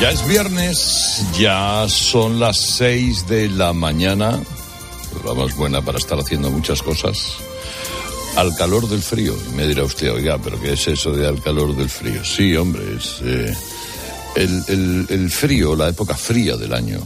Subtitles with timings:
[0.00, 4.40] Ya es viernes, ya son las seis de la mañana,
[5.26, 7.34] la más buena para estar haciendo muchas cosas.
[8.34, 11.76] Al calor del frío, me dirá usted, oiga, pero ¿qué es eso de al calor
[11.76, 12.24] del frío?
[12.24, 13.54] Sí, hombre, es eh,
[14.36, 17.00] el, frío, la época fría del año,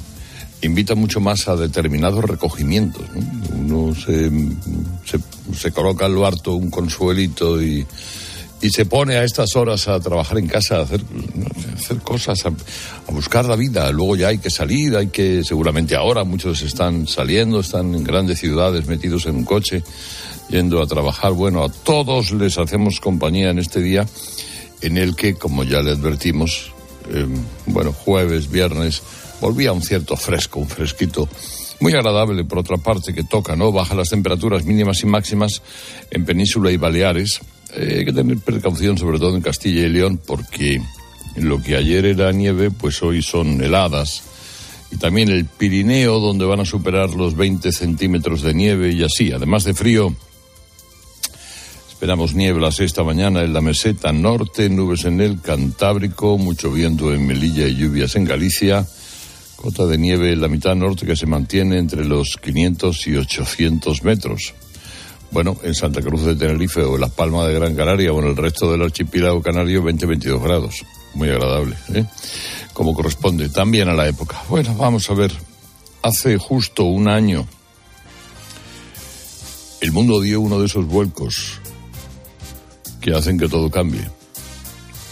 [0.63, 3.03] invita mucho más a determinados recogimientos.
[3.57, 3.87] ¿no?
[3.87, 7.85] Uno se coloca al lo harto un consuelito y
[8.65, 11.03] y se pone a estas horas a trabajar en casa, a hacer,
[12.03, 13.93] cosas, a, buscar la vida.
[13.93, 18.39] Luego ya hay que salir, hay que, seguramente ahora muchos están saliendo, están en grandes
[18.39, 19.85] ciudades metidos en un coche,
[20.49, 21.33] yendo a trabajar.
[21.33, 24.07] Bueno, a todos les hacemos compañía en este día
[24.81, 26.73] en el que, como ya le advertimos,
[27.11, 27.27] eh,
[27.67, 29.03] bueno, jueves, viernes,
[29.43, 31.29] volvía un cierto fresco, un fresquito
[31.81, 33.73] muy agradable, por otra parte, que toca, ¿no?
[33.73, 35.61] Baja las temperaturas mínimas y máximas
[36.11, 37.43] en Península y Baleares.
[37.77, 40.81] Eh, hay que tener precaución, sobre todo en Castilla y León, porque
[41.37, 44.23] lo que ayer era nieve, pues hoy son heladas.
[44.93, 49.33] Y también el Pirineo, donde van a superar los 20 centímetros de nieve y así.
[49.33, 50.15] Además de frío,
[51.91, 57.27] esperamos nieblas esta mañana en la meseta norte, nubes en el Cantábrico, mucho viento en
[57.27, 58.87] Melilla y lluvias en Galicia.
[59.57, 64.05] Cota de nieve en la mitad norte que se mantiene entre los 500 y 800
[64.05, 64.55] metros.
[65.35, 68.29] Bueno, en Santa Cruz de Tenerife o en Las Palmas de Gran Canaria o en
[68.29, 70.85] el resto del archipiélago canario 20-22 grados.
[71.15, 72.05] Muy agradable, ¿eh?
[72.73, 74.41] Como corresponde también a la época.
[74.49, 75.33] Bueno, vamos a ver.
[76.03, 77.49] Hace justo un año
[79.81, 81.61] el mundo dio uno de esos vuelcos
[83.01, 84.09] que hacen que todo cambie.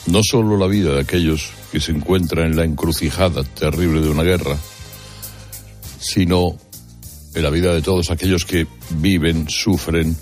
[0.07, 4.23] No solo la vida de aquellos que se encuentran en la encrucijada terrible de una
[4.23, 4.57] guerra,
[5.99, 6.57] sino
[7.35, 10.17] en la vida de todos aquellos que viven, sufren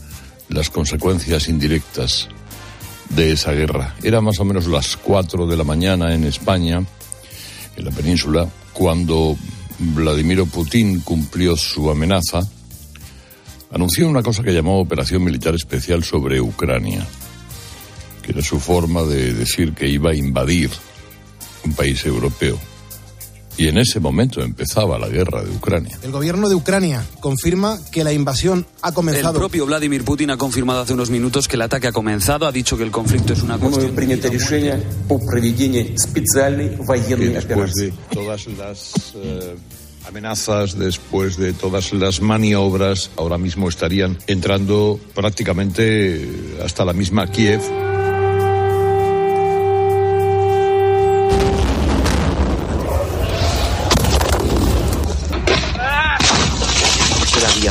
[0.49, 2.29] las consecuencias indirectas
[3.11, 3.95] de esa guerra.
[4.03, 6.85] Era más o menos las 4 de la mañana en España,
[7.77, 9.37] en la península, cuando
[9.79, 12.41] Vladimiro Putin cumplió su amenaza,
[13.73, 17.07] anunció una cosa que llamó Operación Militar Especial sobre Ucrania,
[18.23, 20.71] que era su forma de decir que iba a invadir
[21.65, 22.59] un país europeo.
[23.57, 25.99] Y en ese momento empezaba la guerra de Ucrania.
[26.03, 29.35] El gobierno de Ucrania confirma que la invasión ha comenzado.
[29.35, 32.47] El propio Vladimir Putin ha confirmado hace unos minutos que el ataque ha comenzado.
[32.47, 33.93] Ha dicho que el conflicto es una cuestión.
[37.31, 39.57] Y después de todas las eh,
[40.07, 46.29] amenazas, después de todas las maniobras, ahora mismo estarían entrando prácticamente
[46.65, 47.90] hasta la misma Kiev.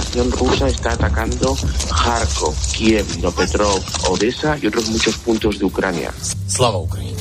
[0.10, 1.56] Aviación rusa está atacando
[1.90, 6.12] Kharkov, Kiev, Dnipropetrovsk, Odessa y otros muchos puntos de Ucrania.
[6.48, 7.14] Slava Ucrania.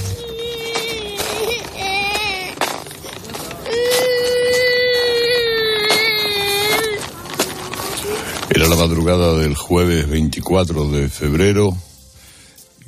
[8.50, 11.76] Era la madrugada del jueves 24 de febrero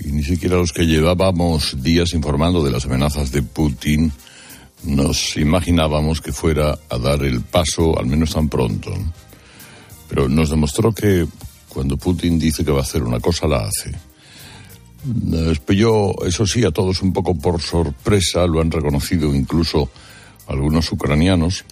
[0.02, 4.10] y ni siquiera los que llevábamos días informando de las amenazas de Putin
[4.82, 8.94] nos imaginábamos que fuera a dar el paso, al menos tan pronto.
[10.10, 11.26] Pero nos demostró que
[11.68, 13.94] cuando Putin dice que va a hacer una cosa, la hace.
[15.04, 19.88] Nos pilló, eso sí, a todos un poco por sorpresa, lo han reconocido incluso
[20.48, 21.64] algunos ucranianos.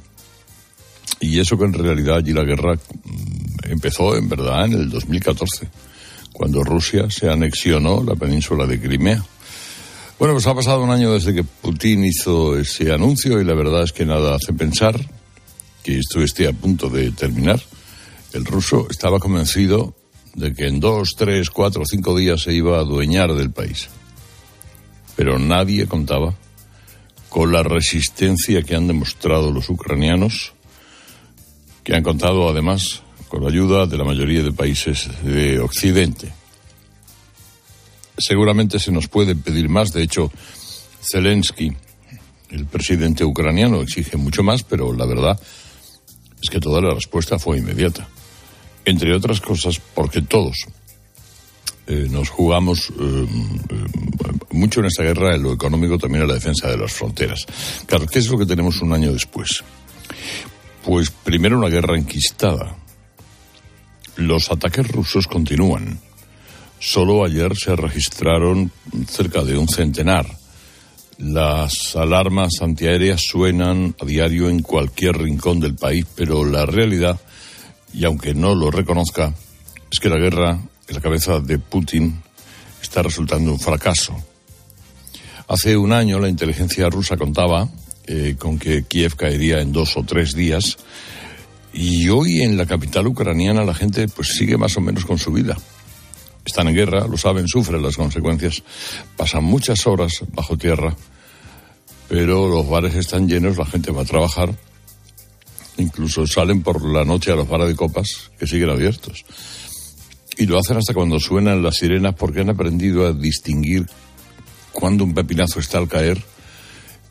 [1.21, 2.78] Y eso que en realidad allí la guerra
[3.65, 5.69] empezó en verdad en el 2014,
[6.32, 9.22] cuando Rusia se anexionó la península de Crimea.
[10.19, 13.82] Bueno, pues ha pasado un año desde que Putin hizo ese anuncio y la verdad
[13.82, 14.99] es que nada hace pensar
[15.82, 17.61] que esto esté a punto de terminar.
[18.33, 19.95] El ruso estaba convencido
[20.35, 23.89] de que en dos, tres, cuatro, cinco días se iba a adueñar del país.
[25.17, 26.35] Pero nadie contaba
[27.29, 30.53] con la resistencia que han demostrado los ucranianos,
[31.83, 36.33] que han contado además con la ayuda de la mayoría de países de Occidente.
[38.17, 40.31] Seguramente se nos puede pedir más, de hecho,
[41.01, 41.73] Zelensky,
[42.51, 45.39] el presidente ucraniano, exige mucho más, pero la verdad
[46.43, 48.09] es que toda la respuesta fue inmediata.
[48.88, 50.64] Entre otras cosas, porque todos
[51.87, 53.26] eh, nos jugamos eh,
[54.52, 57.44] mucho en esta guerra, en lo económico, también en la defensa de las fronteras.
[58.11, 59.62] ¿qué es lo que tenemos un año después?
[60.82, 62.79] Pues primero una guerra enquistada.
[64.17, 66.00] Los ataques rusos continúan.
[66.79, 68.73] Solo ayer se registraron
[69.06, 70.26] cerca de un centenar.
[71.19, 77.20] Las alarmas antiaéreas suenan a diario en cualquier rincón del país, pero la realidad,
[77.93, 79.35] y aunque no lo reconozca,
[79.90, 80.58] es que la guerra
[80.88, 82.20] en la cabeza de Putin
[82.82, 84.17] está resultando un fracaso.
[85.49, 87.69] Hace un año la inteligencia rusa contaba
[88.06, 90.79] eh, con que Kiev caería en dos o tres días
[91.73, 95.32] y hoy en la capital ucraniana la gente pues sigue más o menos con su
[95.32, 95.56] vida.
[96.44, 98.62] Están en guerra, lo saben, sufren las consecuencias,
[99.17, 100.96] pasan muchas horas bajo tierra,
[102.08, 104.55] pero los bares están llenos, la gente va a trabajar,
[105.79, 109.25] incluso salen por la noche a los bares de copas que siguen abiertos.
[110.37, 113.87] Y lo hacen hasta cuando suenan las sirenas porque han aprendido a distinguir
[114.73, 116.23] cuándo un pepinazo está al caer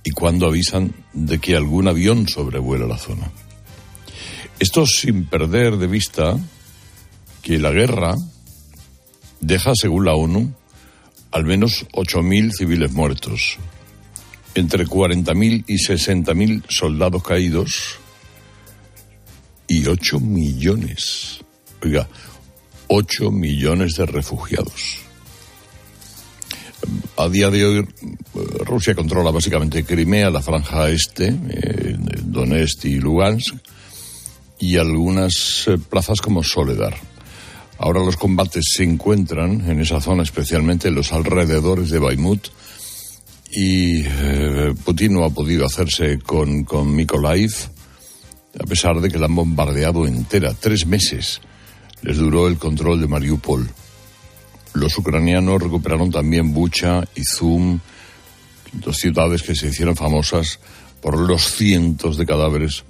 [0.04, 3.32] y cuándo avisan de que algún avión sobrevuela la zona.
[4.60, 6.38] Esto sin perder de vista
[7.42, 8.16] que la guerra
[9.42, 10.54] deja, según la ONU,
[11.32, 13.58] al menos 8.000 civiles muertos,
[14.56, 18.00] entre 40.000 y 60.000 soldados caídos
[19.68, 21.40] y 8 millones.
[21.84, 22.08] Oiga,
[22.88, 25.00] 8 millones de refugiados.
[27.18, 27.88] A día de hoy,
[28.66, 33.56] Rusia controla básicamente Crimea, la franja este, eh, Donetsk y Lugansk,
[34.60, 36.96] y algunas eh, plazas como Soledar.
[37.80, 42.48] Ahora los combates se encuentran en esa zona, especialmente en los alrededores de Baimut,
[43.52, 46.96] y eh, Putin no ha podido hacerse con, con
[48.60, 51.42] a pesar de que la han bombardeado entera, tres meses
[52.02, 53.70] les duró el control de Mariupol.
[54.74, 57.80] Los ucranianos recuperaron también Bucha, y Zum,
[58.74, 60.60] dos ciudades que se hicieron famosas
[61.02, 62.84] por los cientos de cadáveres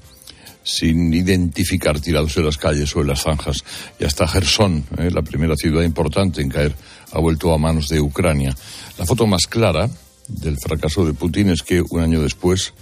[0.64, 3.64] sin identificar tirados en las calles o en las zanjas.
[4.00, 6.76] Y hasta Gerson, eh, la primera ciudad importante en caer,
[7.14, 8.54] ha vuelto a manos de Ucrania.
[8.98, 9.90] La foto más clara
[10.28, 12.74] del fracaso de Putin es que un año después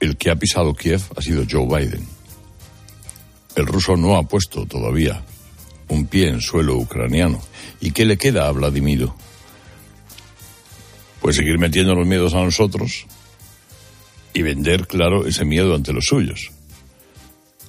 [0.00, 2.06] el que ha pisado Kiev ha sido Joe Biden.
[3.56, 5.22] El ruso no ha puesto todavía
[5.88, 7.40] un pie en suelo ucraniano.
[7.80, 9.14] ¿Y qué le queda a Vladimiro?
[11.20, 13.06] Pues seguir metiendo los miedos a nosotros
[14.32, 16.50] y vender, claro, ese miedo ante los suyos.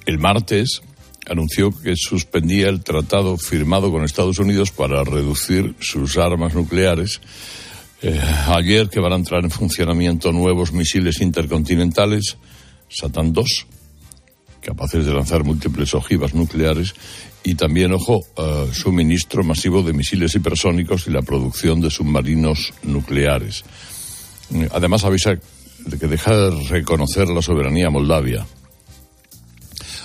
[0.06, 0.82] El martes
[1.28, 7.20] anunció que suspendía el tratado firmado con Estados Unidos para reducir sus armas nucleares.
[8.02, 12.36] Eh, ayer que van a entrar en funcionamiento nuevos misiles intercontinentales,
[12.88, 13.66] Satan 2,
[14.60, 16.94] capaces de lanzar múltiples ojivas nucleares,
[17.44, 23.64] y también, ojo, eh, suministro masivo de misiles hipersónicos y la producción de submarinos nucleares.
[24.72, 25.34] Además, avisa
[25.78, 28.46] de que deja de reconocer la soberanía Moldavia.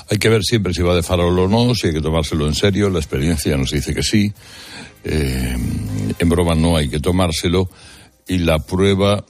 [0.09, 2.55] Hay que ver siempre si va de farol o no, si hay que tomárselo en
[2.55, 2.89] serio.
[2.89, 4.31] La experiencia nos dice que sí.
[5.03, 5.57] Eh,
[6.17, 7.69] en broma no hay que tomárselo.
[8.27, 9.25] Y la prueba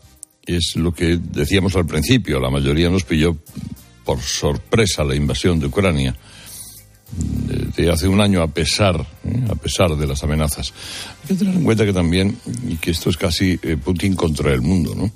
[0.45, 2.39] es lo que decíamos al principio.
[2.39, 3.37] La mayoría nos pilló
[4.03, 6.15] por sorpresa la invasión de Ucrania
[7.75, 9.45] de hace un año a pesar, ¿eh?
[9.49, 10.73] a pesar de las amenazas.
[11.23, 12.37] Hay que tener en cuenta que también,
[12.81, 15.11] que esto es casi eh, Putin contra el mundo, ¿no?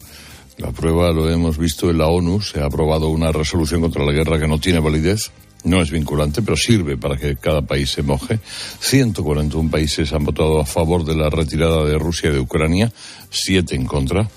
[0.58, 4.12] La prueba lo hemos visto en la ONU, se ha aprobado una resolución contra la
[4.12, 5.32] guerra que no tiene validez,
[5.64, 8.40] no es vinculante, pero sirve para que cada país se moje.
[8.80, 12.92] 141 países han votado a favor de la retirada de Rusia de Ucrania,
[13.30, 14.30] siete en contra.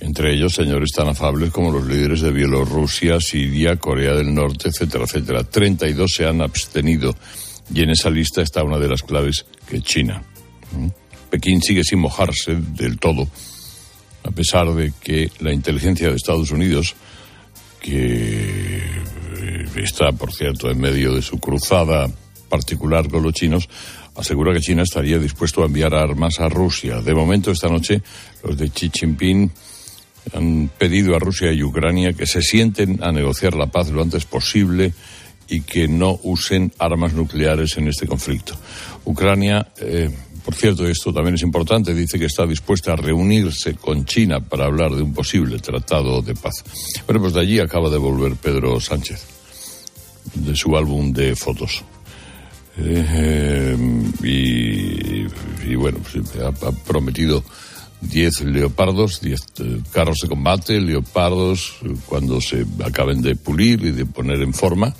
[0.00, 5.04] Entre ellos, señores tan afables como los líderes de Bielorrusia, Siria, Corea del Norte, etcétera,
[5.04, 5.42] etcétera.
[5.42, 7.16] 32 se han abstenido
[7.74, 10.22] y en esa lista está una de las claves que China.
[10.72, 10.88] ¿Mm?
[11.30, 13.28] Pekín sigue sin mojarse del todo,
[14.22, 16.94] a pesar de que la inteligencia de Estados Unidos,
[17.80, 18.82] que
[19.84, 22.08] está, por cierto, en medio de su cruzada
[22.48, 23.68] particular con los chinos,
[24.14, 27.00] asegura que China estaría dispuesto a enviar armas a Rusia.
[27.00, 28.02] De momento, esta noche,
[28.42, 29.50] los de Xi Jinping
[30.34, 34.24] han pedido a Rusia y Ucrania que se sienten a negociar la paz lo antes
[34.24, 34.92] posible
[35.48, 38.54] y que no usen armas nucleares en este conflicto.
[39.04, 40.10] Ucrania, eh,
[40.44, 44.64] por cierto, esto también es importante, dice que está dispuesta a reunirse con China para
[44.66, 46.64] hablar de un posible tratado de paz.
[47.06, 49.24] Bueno, pues de allí acaba de volver Pedro Sánchez,
[50.34, 51.84] de su álbum de fotos.
[52.78, 53.76] Eh,
[54.22, 57.42] y, bueno, pues, ha prometido
[58.02, 63.92] 10 leopardos, 10 eh, carros de combate, leopardos, eh, cuando se acaben de pulir y
[63.92, 64.94] de poner en forma.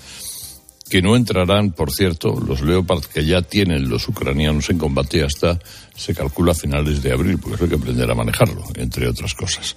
[0.88, 5.58] que no entrarán, por cierto, los Leopard que ya tienen los ucranianos en combate hasta,
[5.96, 9.74] se calcula, a finales de abril, porque hay que aprender a manejarlo, entre otras cosas.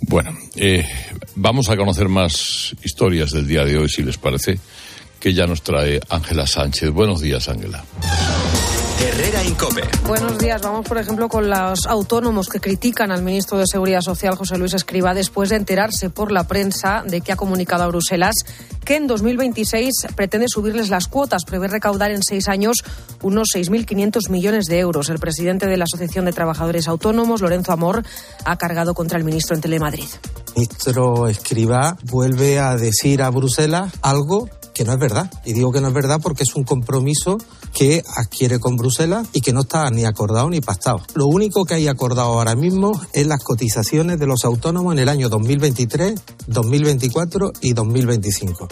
[0.00, 0.86] Bueno, eh,
[1.34, 4.58] vamos a conocer más historias del día de hoy, si les parece,
[5.20, 6.90] que ya nos trae Ángela Sánchez.
[6.90, 7.84] Buenos días, Ángela.
[9.00, 9.82] Herrera Incope.
[10.08, 10.60] Buenos días.
[10.60, 14.74] Vamos, por ejemplo, con los autónomos que critican al ministro de Seguridad Social, José Luis
[14.74, 18.34] Escriba, después de enterarse por la prensa de que ha comunicado a Bruselas
[18.84, 22.78] que en 2026 pretende subirles las cuotas, prevé recaudar en seis años
[23.22, 25.10] unos 6.500 millones de euros.
[25.10, 28.02] El presidente de la Asociación de Trabajadores Autónomos, Lorenzo Amor,
[28.44, 30.08] ha cargado contra el ministro en Telemadrid.
[30.56, 35.28] El ministro Escriba vuelve a decir a Bruselas algo que no es verdad.
[35.44, 37.36] Y digo que no es verdad porque es un compromiso
[37.74, 41.00] que adquiere con Bruselas y que no está ni acordado ni pactado.
[41.14, 45.08] Lo único que hay acordado ahora mismo es las cotizaciones de los autónomos en el
[45.08, 46.14] año 2023,
[46.46, 48.68] 2024 y 2025.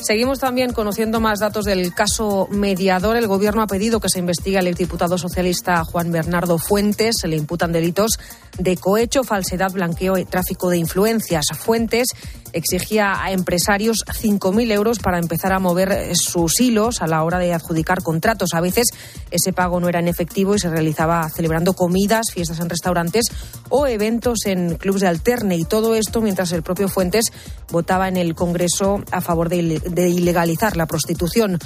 [0.00, 3.16] Seguimos también conociendo más datos del caso mediador.
[3.16, 7.16] El Gobierno ha pedido que se investigue al exdiputado socialista Juan Bernardo Fuentes.
[7.20, 8.12] Se le imputan delitos
[8.58, 11.46] de cohecho, falsedad, blanqueo y tráfico de influencias.
[11.58, 12.08] Fuentes
[12.52, 17.52] exigía a empresarios 5.000 euros para empezar a mover sus hilos a la hora de
[17.52, 18.54] adjudicar contratos.
[18.54, 18.88] A veces
[19.30, 23.26] ese pago no era en efectivo y se realizaba celebrando comidas, fiestas en restaurantes
[23.68, 25.56] o eventos en clubes de alterne.
[25.56, 27.32] Y todo esto mientras el propio Fuentes
[27.70, 31.58] votaba en el Congreso a favor de, de ilegalizar la prostitución.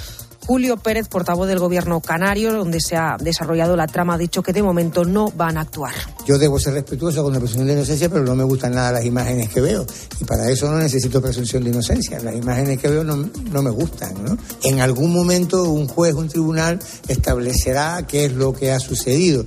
[0.45, 4.51] Julio Pérez, portavoz del Gobierno canario, donde se ha desarrollado la trama, ha dicho que
[4.51, 5.93] de momento no van a actuar.
[6.25, 9.05] Yo debo ser respetuoso con la presunción de inocencia, pero no me gustan nada las
[9.05, 9.85] imágenes que veo.
[10.19, 12.19] Y para eso no necesito presunción de inocencia.
[12.19, 14.13] Las imágenes que veo no, no me gustan.
[14.63, 19.45] En algún momento un juez, un tribunal establecerá qué es lo que ha sucedido.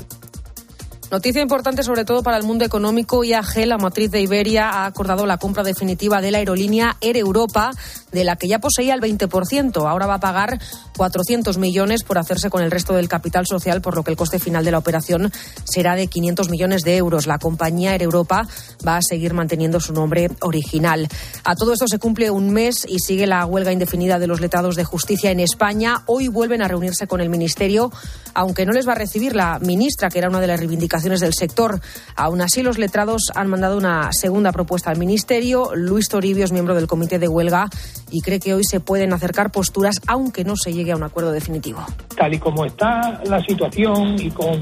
[1.09, 3.23] Noticia importante sobre todo para el mundo económico.
[3.23, 7.71] IAG, la matriz de Iberia, ha acordado la compra definitiva de la aerolínea Air Europa,
[8.11, 9.89] de la que ya poseía el 20%.
[9.89, 10.59] Ahora va a pagar
[10.97, 14.41] 400 millones por hacerse con el resto del capital social, por lo que el coste
[14.41, 15.31] final de la operación
[15.63, 17.29] será de 500 millones de euros.
[17.29, 18.49] La compañía Air Europa
[18.87, 21.07] va a seguir manteniendo su nombre original.
[21.45, 24.75] A todo esto se cumple un mes y sigue la huelga indefinida de los letrados
[24.75, 26.03] de justicia en España.
[26.07, 27.93] Hoy vuelven a reunirse con el Ministerio,
[28.35, 31.35] aunque no les va a recibir la ministra, que era una de las reivindicaciones del
[31.35, 31.81] sector.
[32.17, 35.71] Aún así, los letrados han mandado una segunda propuesta al Ministerio.
[35.75, 37.69] Luis Toribio es miembro del comité de huelga
[38.11, 41.33] y cree que hoy se pueden acercar posturas, aunque no se llegue a un acuerdo
[41.33, 41.85] definitivo.
[42.17, 44.61] Tal y como está la situación y con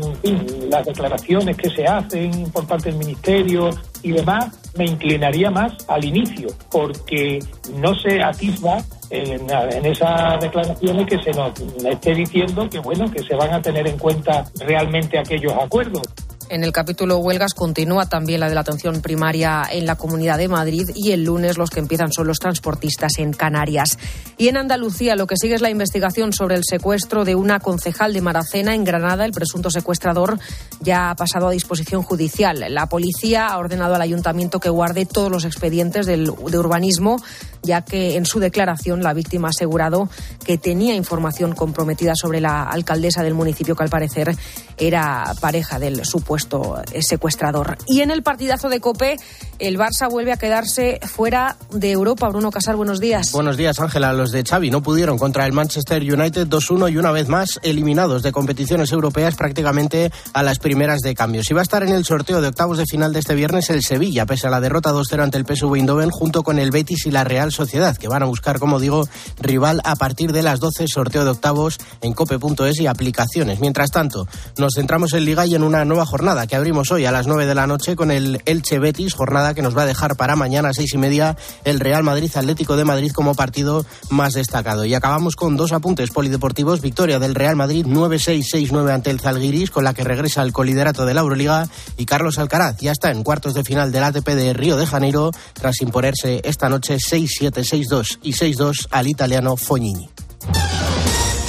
[0.70, 3.70] las declaraciones que se hacen por parte del Ministerio
[4.04, 7.38] y demás, me inclinaría más al inicio, porque
[7.78, 13.22] no se atisba en, en, esas declaraciones que se nos esté diciendo que bueno que
[13.22, 16.02] se van a tener en cuenta realmente aquellos acuerdos.
[16.50, 20.48] En el capítulo huelgas continúa también la de la atención primaria en la Comunidad de
[20.48, 23.98] Madrid y el lunes los que empiezan son los transportistas en Canarias.
[24.36, 28.12] Y en Andalucía lo que sigue es la investigación sobre el secuestro de una concejal
[28.12, 29.24] de Maracena en Granada.
[29.24, 30.38] El presunto secuestrador
[30.80, 32.62] ya ha pasado a disposición judicial.
[32.68, 37.16] La policía ha ordenado al ayuntamiento que guarde todos los expedientes del, de urbanismo,
[37.64, 40.08] ya que en su declaración la víctima ha asegurado
[40.44, 44.36] que tenía información comprometida sobre la alcaldesa del municipio que al parecer
[44.76, 47.76] era pareja del supuesto secuestrador.
[47.86, 49.16] Y en el partidazo de Cope,
[49.58, 52.28] el Barça vuelve a quedarse fuera de Europa.
[52.28, 53.32] Bruno Casar, buenos días.
[53.32, 54.12] Buenos días, Ángela.
[54.12, 58.22] Los de Xavi no pudieron contra el Manchester United 2-1 y una vez más eliminados
[58.22, 61.50] de competiciones europeas prácticamente a las primeras de cambios.
[61.50, 63.82] Y va a estar en el sorteo de octavos de final de este viernes el
[63.82, 67.10] Sevilla, pese a la derrota 2-0 ante el PSV Eindhoven, junto con el Betis y
[67.10, 69.08] la Real Sociedad, que van a buscar, como digo,
[69.40, 73.60] rival a partir de las 12, sorteo de octavos en cope.es y aplicaciones.
[73.60, 74.26] Mientras tanto,
[74.58, 77.46] nos centramos en Liga y en una nueva jornada que abrimos hoy a las 9
[77.46, 80.70] de la noche con el Elche Betis, jornada que nos va a dejar para mañana
[80.70, 84.84] a seis y media el Real Madrid Atlético de Madrid como partido más destacado.
[84.84, 86.80] Y acabamos con dos apuntes polideportivos.
[86.80, 91.14] Victoria del Real Madrid 9-6-6-9 ante el Zalgiris, con la que regresa al coliderato de
[91.14, 91.68] la Euroliga.
[91.96, 95.30] Y Carlos Alcaraz ya está en cuartos de final del ATP de Río de Janeiro,
[95.52, 100.08] tras imponerse esta noche 6-7, 6-2 y 6-2 al italiano Fognini.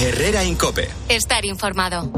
[0.01, 0.89] Herrera Incope.
[1.09, 2.11] Estar informado.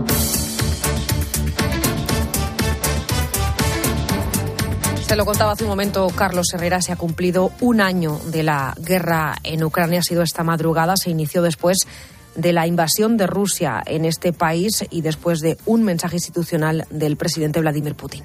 [5.08, 8.76] Se lo contaba hace un momento Carlos Herrera, se ha cumplido un año de la
[8.78, 11.78] guerra en Ucrania, ha sido esta madrugada, se inició después
[12.36, 17.16] de la invasión de Rusia en este país y después de un mensaje institucional del
[17.16, 18.24] presidente Vladimir Putin.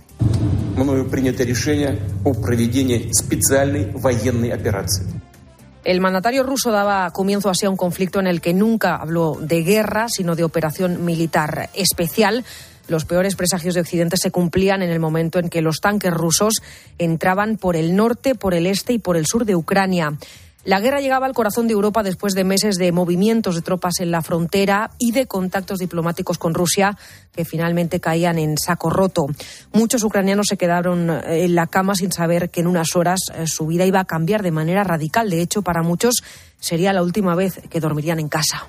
[5.84, 9.62] El mandatario ruso daba comienzo así a un conflicto en el que nunca habló de
[9.62, 12.44] guerra, sino de operación militar especial
[12.88, 16.54] los peores presagios de Occidente se cumplían en el momento en que los tanques rusos
[16.98, 20.14] entraban por el norte, por el este y por el sur de Ucrania.
[20.64, 24.12] La guerra llegaba al corazón de Europa después de meses de movimientos de tropas en
[24.12, 26.96] la frontera y de contactos diplomáticos con Rusia
[27.34, 29.26] que finalmente caían en saco roto.
[29.72, 33.46] Muchos ucranianos se quedaron eh, en la cama sin saber que en unas horas eh,
[33.46, 35.30] su vida iba a cambiar de manera radical.
[35.30, 36.22] De hecho, para muchos
[36.60, 38.66] sería la última vez que dormirían en casa.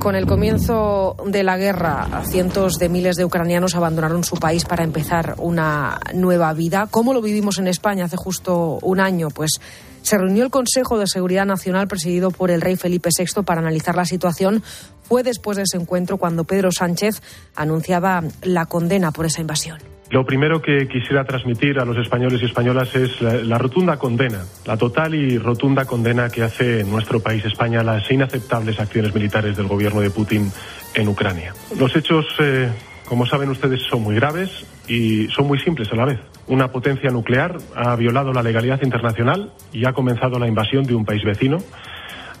[0.00, 4.84] Con el comienzo de la guerra, cientos de miles de ucranianos abandonaron su país para
[4.84, 6.86] empezar una nueva vida.
[6.90, 9.28] ¿Cómo lo vivimos en España hace justo un año?
[9.28, 9.60] Pues
[10.02, 13.96] se reunió el Consejo de Seguridad Nacional presidido por el rey Felipe VI para analizar
[13.96, 14.62] la situación.
[15.02, 17.20] Fue después de ese encuentro cuando Pedro Sánchez
[17.56, 19.97] anunciaba la condena por esa invasión.
[20.10, 24.78] Lo primero que quisiera transmitir a los españoles y españolas es la, rotunda condena, la
[24.78, 30.00] total y rotunda condena que hace nuestro país, España, las inaceptables acciones militares del gobierno
[30.00, 30.50] de Putin
[30.94, 31.52] en Ucrania.
[31.78, 32.70] Los hechos, eh,
[33.06, 36.18] como saben ustedes, son muy graves y son muy simples a la vez.
[36.46, 41.04] Una potencia nuclear ha violado la legalidad internacional y ha comenzado la invasión de un
[41.04, 41.58] país vecino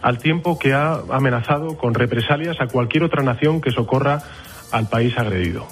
[0.00, 4.22] al tiempo que ha amenazado con represalias a cualquier otra nación que socorra
[4.72, 5.66] al país agredido.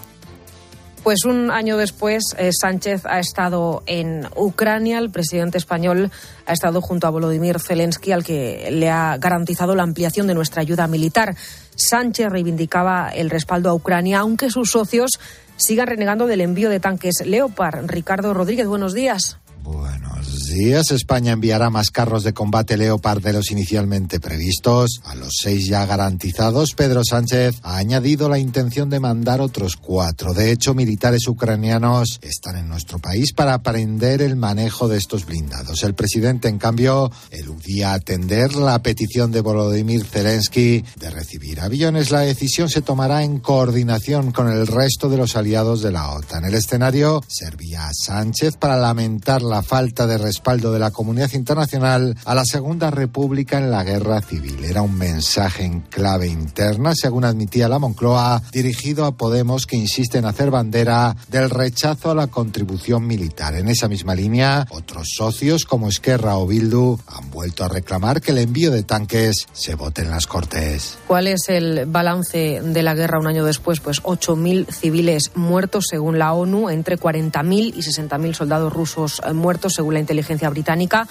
[1.06, 4.98] Pues un año después, eh, Sánchez ha estado en Ucrania.
[4.98, 6.10] El presidente español
[6.46, 10.62] ha estado junto a Volodymyr Zelensky, al que le ha garantizado la ampliación de nuestra
[10.62, 11.36] ayuda militar.
[11.76, 15.12] Sánchez reivindicaba el respaldo a Ucrania, aunque sus socios
[15.56, 17.86] sigan renegando del envío de tanques Leopard.
[17.86, 19.38] Ricardo Rodríguez, buenos días.
[19.66, 20.92] Buenos días.
[20.92, 25.00] España enviará más carros de combate Leopard de los inicialmente previstos.
[25.04, 30.34] A los seis ya garantizados, Pedro Sánchez ha añadido la intención de mandar otros cuatro.
[30.34, 35.82] De hecho, militares ucranianos están en nuestro país para aprender el manejo de estos blindados.
[35.82, 42.12] El presidente, en cambio, eludía atender la petición de Volodymyr Zelensky de recibir aviones.
[42.12, 46.44] La decisión se tomará en coordinación con el resto de los aliados de la OTAN.
[46.44, 51.32] El escenario servía a Sánchez para lamentar la la falta de respaldo de la comunidad
[51.32, 54.62] internacional a la Segunda República en la guerra civil.
[54.62, 60.18] Era un mensaje en clave interna, según admitía la Moncloa, dirigido a Podemos que insiste
[60.18, 63.54] en hacer bandera del rechazo a la contribución militar.
[63.54, 68.32] En esa misma línea, otros socios como Esquerra o Bildu han vuelto a reclamar que
[68.32, 70.98] el envío de tanques se vote en las Cortes.
[71.06, 73.80] ¿Cuál es el balance de la guerra un año después?
[73.80, 79.94] Pues 8.000 civiles muertos según la ONU, entre 40.000 y 60.000 soldados rusos muertos según
[79.94, 81.06] la inteligencia británica.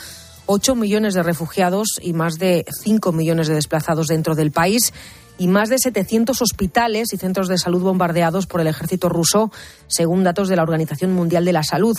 [0.48, 4.94] 8 millones de refugiados y más de 5 millones de desplazados dentro del país
[5.38, 9.52] y más de 700 hospitales y centros de salud bombardeados por el ejército ruso,
[9.88, 11.98] según datos de la Organización Mundial de la Salud.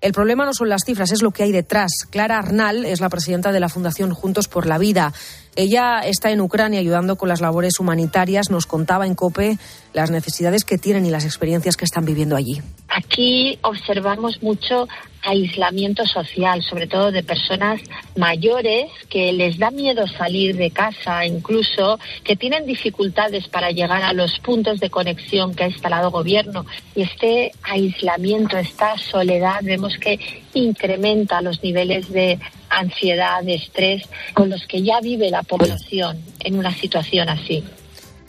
[0.00, 1.90] El problema no son las cifras, es lo que hay detrás.
[2.10, 5.14] Clara Arnal es la presidenta de la Fundación Juntos por la Vida.
[5.56, 8.50] Ella está en Ucrania ayudando con las labores humanitarias.
[8.50, 9.58] Nos contaba en COPE
[9.92, 12.60] las necesidades que tienen y las experiencias que están viviendo allí.
[12.88, 14.88] Aquí observamos mucho
[15.24, 17.80] aislamiento social, sobre todo de personas
[18.16, 24.12] mayores que les da miedo salir de casa, incluso que tienen dificultades para llegar a
[24.12, 26.66] los puntos de conexión que ha instalado gobierno.
[26.94, 30.18] Y este aislamiento, esta soledad, vemos que
[30.52, 32.38] incrementa los niveles de
[32.78, 34.02] ansiedad, estrés
[34.34, 37.64] con los que ya vive la población en una situación así.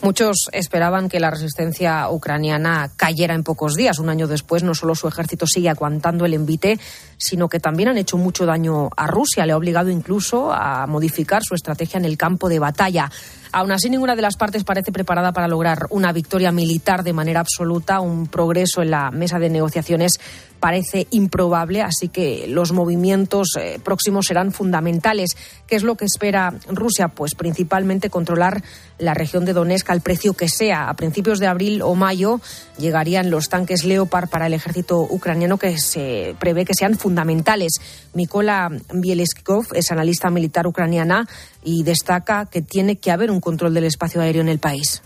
[0.02, 3.98] Muchos esperaban que la resistencia ucraniana cayera en pocos días.
[3.98, 6.78] Un año después, no solo su ejército sigue aguantando el envite,
[7.18, 9.46] sino que también han hecho mucho daño a Rusia.
[9.46, 13.10] Le ha obligado incluso a modificar su estrategia en el campo de batalla.
[13.52, 17.40] Aún así, ninguna de las partes parece preparada para lograr una victoria militar de manera
[17.40, 18.00] absoluta.
[18.00, 20.12] Un progreso en la mesa de negociaciones
[20.60, 25.36] parece improbable, así que los movimientos eh, próximos serán fundamentales.
[25.66, 27.08] ¿Qué es lo que espera Rusia?
[27.08, 28.62] Pues principalmente controlar
[28.98, 30.88] la región de Donetsk al precio que sea.
[30.88, 32.40] A principios de abril o mayo
[32.78, 37.74] llegarían los tanques Leopard para el ejército ucraniano que se prevé que sean fundamentales.
[38.14, 41.28] Mikola Bieleskov es analista militar ucraniana
[41.62, 45.02] y destaca que tiene que haber un control del espacio aéreo en el país.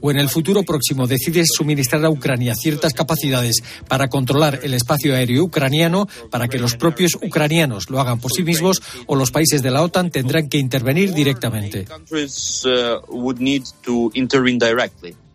[0.00, 5.12] O en el futuro próximo decides suministrar a Ucrania ciertas capacidades para controlar el espacio
[5.16, 9.60] aéreo ucraniano, para que los propios ucranianos lo hagan por sí mismos, o los países
[9.60, 11.84] de la OTAN tendrán que intervenir directamente.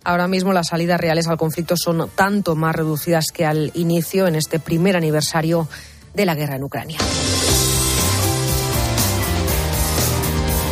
[0.03, 4.35] Ahora mismo las salidas reales al conflicto son tanto más reducidas que al inicio en
[4.35, 5.67] este primer aniversario
[6.13, 6.97] de la guerra en Ucrania.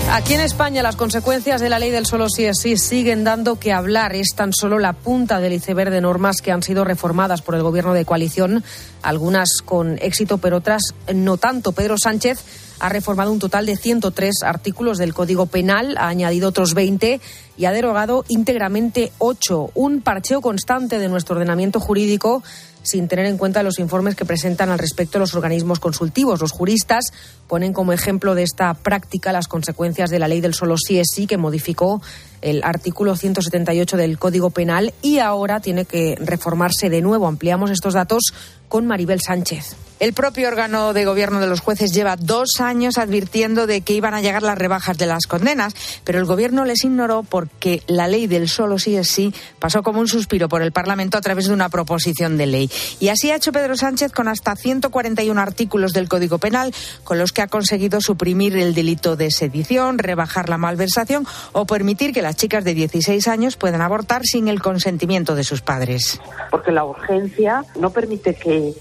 [0.09, 3.59] Aquí en España las consecuencias de la ley del solo sí es sí siguen dando
[3.59, 4.15] que hablar.
[4.15, 7.61] Es tan solo la punta del iceberg de normas que han sido reformadas por el
[7.61, 8.63] gobierno de coalición,
[9.03, 11.73] algunas con éxito, pero otras no tanto.
[11.73, 12.43] Pedro Sánchez
[12.79, 17.19] ha reformado un total de 103 artículos del Código Penal, ha añadido otros 20
[17.57, 19.71] y ha derogado íntegramente 8.
[19.73, 22.43] Un parcheo constante de nuestro ordenamiento jurídico
[22.87, 26.39] sin tener en cuenta los informes que presentan al respecto los organismos consultivos.
[26.39, 27.11] Los juristas
[27.47, 31.07] ponen como ejemplo de esta práctica las consecuencias de la ley del solo sí es
[31.13, 32.01] sí, que modificó
[32.41, 37.27] el artículo 178 del Código Penal y ahora tiene que reformarse de nuevo.
[37.27, 38.33] Ampliamos estos datos
[38.69, 39.86] con Maribel Sánchez.
[39.99, 44.13] El propio órgano de gobierno de los jueces lleva dos años advirtiendo de que iban
[44.13, 48.27] a llegar las rebajas de las condenas, pero el gobierno les ignoró porque la ley
[48.27, 51.53] del solo sí es sí pasó como un suspiro por el Parlamento a través de
[51.53, 52.71] una proposición de ley.
[52.99, 57.31] Y así ha hecho Pedro Sánchez con hasta 141 artículos del Código Penal, con los
[57.31, 62.35] que ha conseguido suprimir el delito de sedición, rebajar la malversación o permitir que las
[62.35, 66.19] chicas de 16 años puedan abortar sin el consentimiento de sus padres.
[66.51, 68.75] Porque la urgencia no permite que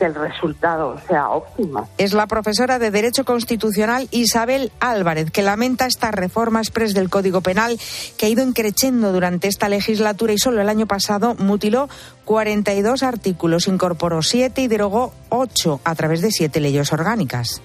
[0.00, 1.86] que el resultado sea óptimo.
[1.98, 7.42] Es la profesora de Derecho Constitucional Isabel Álvarez, que lamenta esta reforma express del Código
[7.42, 7.78] Penal
[8.16, 11.90] que ha ido increciendo durante esta legislatura y solo el año pasado mutiló
[12.24, 17.60] 42 artículos, incorporó 7 y derogó 8 a través de siete leyes orgánicas.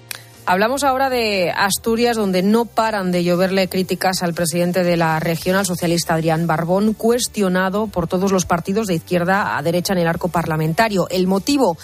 [0.47, 5.55] Hablamos ahora de Asturias, donde no paran de lloverle críticas al presidente de la región,
[5.55, 10.07] al socialista Adrián Barbón, cuestionado por todos los partidos de izquierda a derecha en el
[10.07, 11.07] arco parlamentario.
[11.09, 11.77] El motivo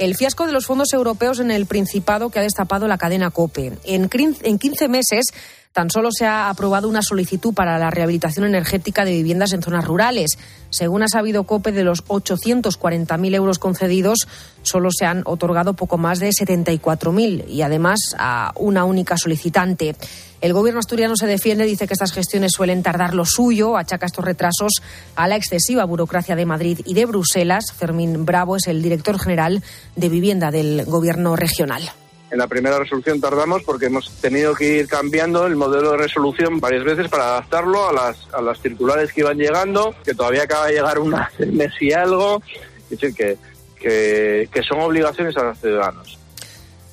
[0.00, 3.72] el fiasco de los fondos europeos en el Principado que ha destapado la cadena COPE.
[3.84, 5.26] En 15 meses
[5.72, 9.84] Tan solo se ha aprobado una solicitud para la rehabilitación energética de viviendas en zonas
[9.84, 10.36] rurales.
[10.70, 14.26] Según ha sabido COPE, de los 840.000 euros concedidos,
[14.62, 19.94] solo se han otorgado poco más de 74.000 y además a una única solicitante.
[20.40, 24.24] El gobierno asturiano se defiende, dice que estas gestiones suelen tardar lo suyo, achaca estos
[24.24, 24.82] retrasos
[25.14, 27.72] a la excesiva burocracia de Madrid y de Bruselas.
[27.72, 29.62] Fermín Bravo es el director general
[29.94, 31.92] de vivienda del gobierno regional.
[32.30, 36.60] En la primera resolución tardamos porque hemos tenido que ir cambiando el modelo de resolución
[36.60, 40.66] varias veces para adaptarlo a las, a las circulares que iban llegando, que todavía acaba
[40.66, 42.40] de llegar una mes y algo,
[42.84, 43.36] es decir, que,
[43.80, 46.20] que, que son obligaciones a los ciudadanos.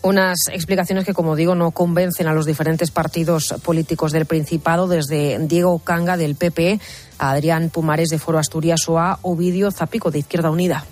[0.01, 5.37] Unas explicaciones que, como digo, no convencen a los diferentes partidos políticos del Principado, desde
[5.39, 6.79] Diego Canga del PP
[7.19, 10.85] a Adrián Pumares de Foro Asturias o a Ovidio Zapico de Izquierda Unida.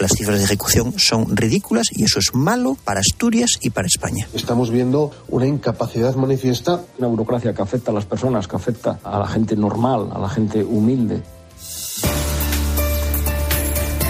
[0.00, 4.26] Las cifras de ejecución son ridículas y eso es malo para Asturias y para España.
[4.32, 9.18] Estamos viendo una incapacidad manifiesta, una burocracia que afecta a las personas, que afecta a
[9.18, 11.22] la gente normal, a la gente humilde.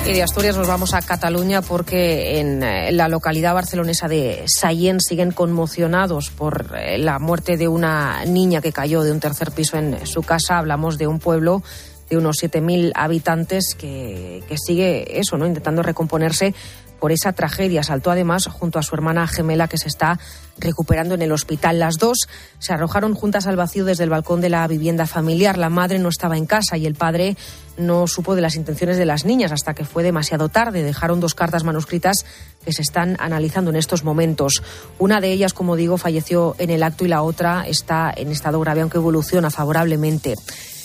[0.06, 4.98] Y de Asturias nos vamos a Cataluña porque en eh, la localidad barcelonesa de Sallén
[5.00, 9.76] siguen conmocionados por eh, la muerte de una niña que cayó de un tercer piso
[9.76, 10.58] en su casa.
[10.58, 11.62] Hablamos de un pueblo
[12.10, 15.46] de unos 7.000 habitantes que, que sigue eso, ¿no?
[15.46, 16.54] Intentando recomponerse
[17.00, 17.82] por esa tragedia.
[17.82, 20.20] Saltó además junto a su hermana gemela que se está
[20.58, 21.78] recuperando en el hospital.
[21.78, 25.58] Las dos se arrojaron juntas al vacío desde el balcón de la vivienda familiar.
[25.58, 27.36] La madre no estaba en casa y el padre
[27.78, 30.82] no supo de las intenciones de las niñas hasta que fue demasiado tarde.
[30.82, 32.26] Dejaron dos cartas manuscritas
[32.64, 34.62] que se están analizando en estos momentos.
[34.98, 38.60] Una de ellas, como digo, falleció en el acto y la otra está en estado
[38.60, 40.34] grave, aunque evoluciona favorablemente.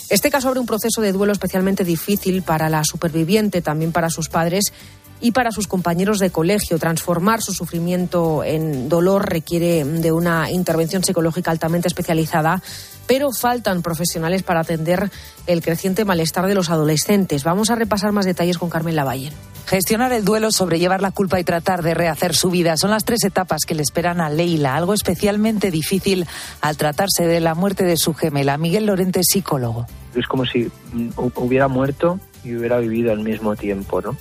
[0.08, 4.28] Este caso abre un proceso de duelo especialmente difícil para la superviviente, también para sus
[4.28, 4.72] padres
[5.20, 6.78] y para sus compañeros de colegio.
[6.78, 12.62] Transformar su sufrimiento en dolor requiere de una intervención psicológica altamente especializada,
[13.06, 15.10] pero faltan profesionales para atender
[15.46, 17.44] el creciente malestar de los adolescentes.
[17.44, 19.32] Vamos a repasar más detalles con Carmen Lavalle.
[19.66, 23.24] Gestionar el duelo, sobrellevar la culpa y tratar de rehacer su vida son las tres
[23.24, 26.26] etapas que le esperan a Leila, algo especialmente difícil
[26.60, 28.58] al tratarse de la muerte de su gemela.
[28.58, 29.86] Miguel Lorente, psicólogo.
[30.14, 30.70] Es como si
[31.16, 34.16] hubiera muerto y hubiera vivido al mismo tiempo, ¿no?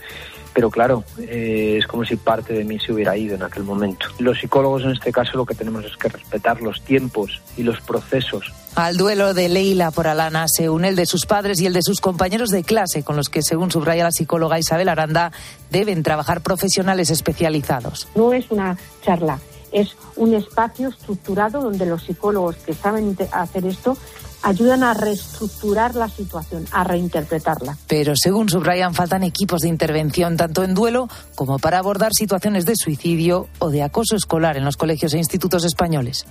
[0.56, 4.08] Pero claro, eh, es como si parte de mí se hubiera ido en aquel momento.
[4.20, 7.82] Los psicólogos en este caso lo que tenemos es que respetar los tiempos y los
[7.82, 8.54] procesos.
[8.74, 11.82] Al duelo de Leila por Alana se une el de sus padres y el de
[11.82, 15.34] sus compañeros de clase, con los que, según subraya la psicóloga Isabel Aranda,
[15.72, 18.08] deben trabajar profesionales especializados.
[18.15, 19.39] No es una charla,
[19.74, 23.98] es un espacio estructurado donde los psicólogos que saben hacer esto
[24.45, 27.77] ayudan a reestructurar la situación, a reinterpretarla.
[27.88, 32.75] Pero según subrayan, faltan equipos de intervención tanto en duelo como para abordar situaciones de
[32.75, 36.25] suicidio o de acoso escolar en los colegios e institutos españoles.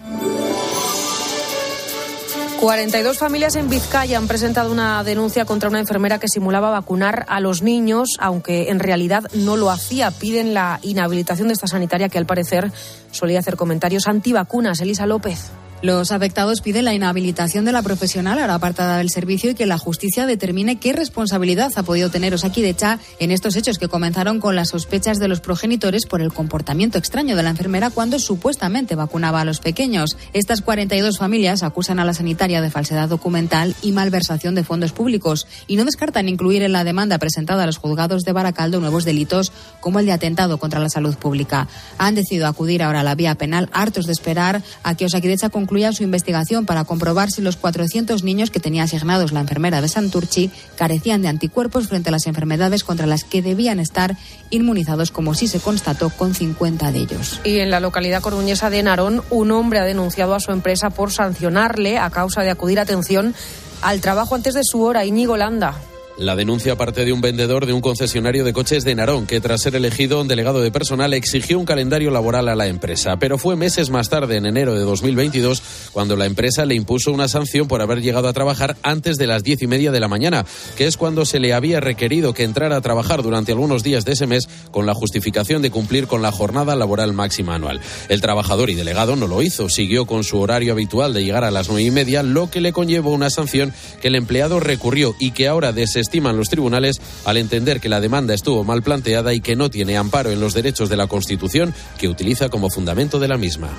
[2.61, 7.41] 42 familias en Vizcaya han presentado una denuncia contra una enfermera que simulaba vacunar a
[7.41, 10.11] los niños, aunque en realidad no lo hacía.
[10.13, 12.73] Piden la inhabilitación de esta sanitaria que al parecer
[13.11, 14.81] solía hacer comentarios antivacunas.
[14.81, 15.51] Elisa López.
[15.85, 19.77] Los afectados piden la inhabilitación de la profesional ahora apartada del servicio y que la
[19.77, 24.71] justicia determine qué responsabilidad ha podido tener Osakidecha en estos hechos que comenzaron con las
[24.71, 29.45] sospechas de los progenitores por el comportamiento extraño de la enfermera cuando supuestamente vacunaba a
[29.45, 30.17] los pequeños.
[30.33, 35.47] Estas 42 familias acusan a la sanitaria de falsedad documental y malversación de fondos públicos
[35.67, 39.53] y no descartan incluir en la demanda presentada a los juzgados de Baracaldo nuevos delitos
[39.81, 41.69] como el de atentado contra la salud pública.
[41.99, 45.74] Han decidido acudir ahora a la vía penal hartos de esperar a que Osakidecha concluya
[45.93, 50.51] su investigación para comprobar si los 400 niños que tenía asignados la enfermera de Santurchi
[50.77, 54.17] carecían de anticuerpos frente a las enfermedades contra las que debían estar
[54.51, 57.41] inmunizados, como sí se constató con 50 de ellos.
[57.45, 61.13] Y en la localidad coruñesa de Narón, un hombre ha denunciado a su empresa por
[61.13, 63.35] sancionarle a causa de acudir atención
[63.83, 65.05] al trabajo antes de su hora.
[65.05, 65.75] Íñigo Landa.
[66.17, 69.63] La denuncia parte de un vendedor de un concesionario de coches de Narón, que tras
[69.63, 73.17] ser elegido un delegado de personal exigió un calendario laboral a la empresa.
[73.19, 77.27] Pero fue meses más tarde, en enero de 2022, cuando la empresa le impuso una
[77.27, 80.47] sanción por haber llegado a trabajar antes de las diez y media de la mañana,
[80.77, 84.13] que es cuando se le había requerido que entrara a trabajar durante algunos días de
[84.13, 87.81] ese mes con la justificación de cumplir con la jornada laboral máxima anual.
[88.09, 91.51] El trabajador y delegado no lo hizo, siguió con su horario habitual de llegar a
[91.51, 95.33] las nueve y media, lo que le conllevó una sanción que el empleado recurrió y
[95.33, 99.41] que ahora desde estiman los tribunales al entender que la demanda estuvo mal planteada y
[99.41, 103.29] que no tiene amparo en los derechos de la Constitución que utiliza como fundamento de
[103.29, 103.71] la misma.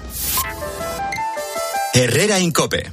[1.94, 2.92] Herrera Incope.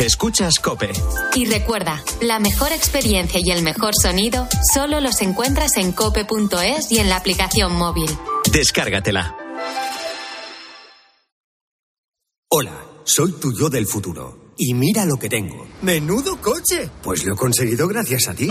[0.00, 0.90] Escuchas Cope.
[1.34, 6.98] Y recuerda, la mejor experiencia y el mejor sonido solo los encuentras en cope.es y
[7.00, 8.10] en la aplicación móvil.
[8.50, 9.36] Descárgatela.
[12.48, 12.72] Hola,
[13.04, 14.49] soy tu yo del futuro.
[14.56, 15.66] Y mira lo que tengo.
[15.82, 16.90] ¡Menudo coche!
[17.02, 18.50] Pues lo he conseguido gracias a ti.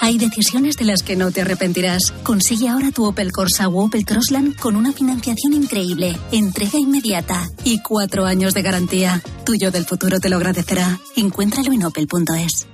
[0.00, 2.12] Hay decisiones de las que no te arrepentirás.
[2.22, 7.80] Consigue ahora tu Opel Corsa o Opel Crossland con una financiación increíble, entrega inmediata y
[7.82, 9.22] cuatro años de garantía.
[9.44, 10.98] Tuyo del futuro te lo agradecerá.
[11.14, 12.66] Encuéntralo en opel.es.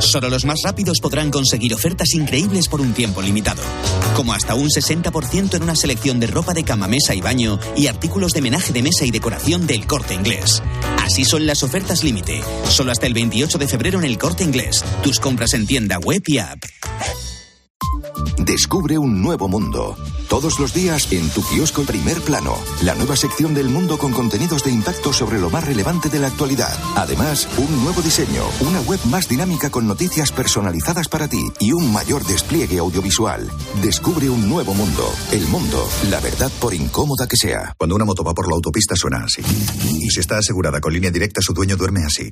[0.00, 3.62] Solo los más rápidos podrán conseguir ofertas increíbles por un tiempo limitado.
[4.14, 7.88] Como hasta un 60% en una selección de ropa de cama, mesa y baño y
[7.88, 10.62] artículos de menaje de mesa y decoración del corte inglés.
[11.10, 12.42] Así son las ofertas límite.
[12.68, 14.84] Solo hasta el 28 de febrero en el corte inglés.
[15.02, 16.62] Tus compras en tienda web y app.
[18.48, 19.94] Descubre un nuevo mundo.
[20.26, 24.64] Todos los días en tu kiosco Primer Plano, la nueva sección del mundo con contenidos
[24.64, 26.72] de impacto sobre lo más relevante de la actualidad.
[26.96, 31.92] Además, un nuevo diseño, una web más dinámica con noticias personalizadas para ti y un
[31.92, 33.46] mayor despliegue audiovisual.
[33.82, 35.04] Descubre un nuevo mundo.
[35.30, 37.74] El mundo, la verdad por incómoda que sea.
[37.76, 39.42] Cuando una moto va por la autopista suena así.
[39.90, 42.30] Y si está asegurada con línea directa, su dueño duerme así.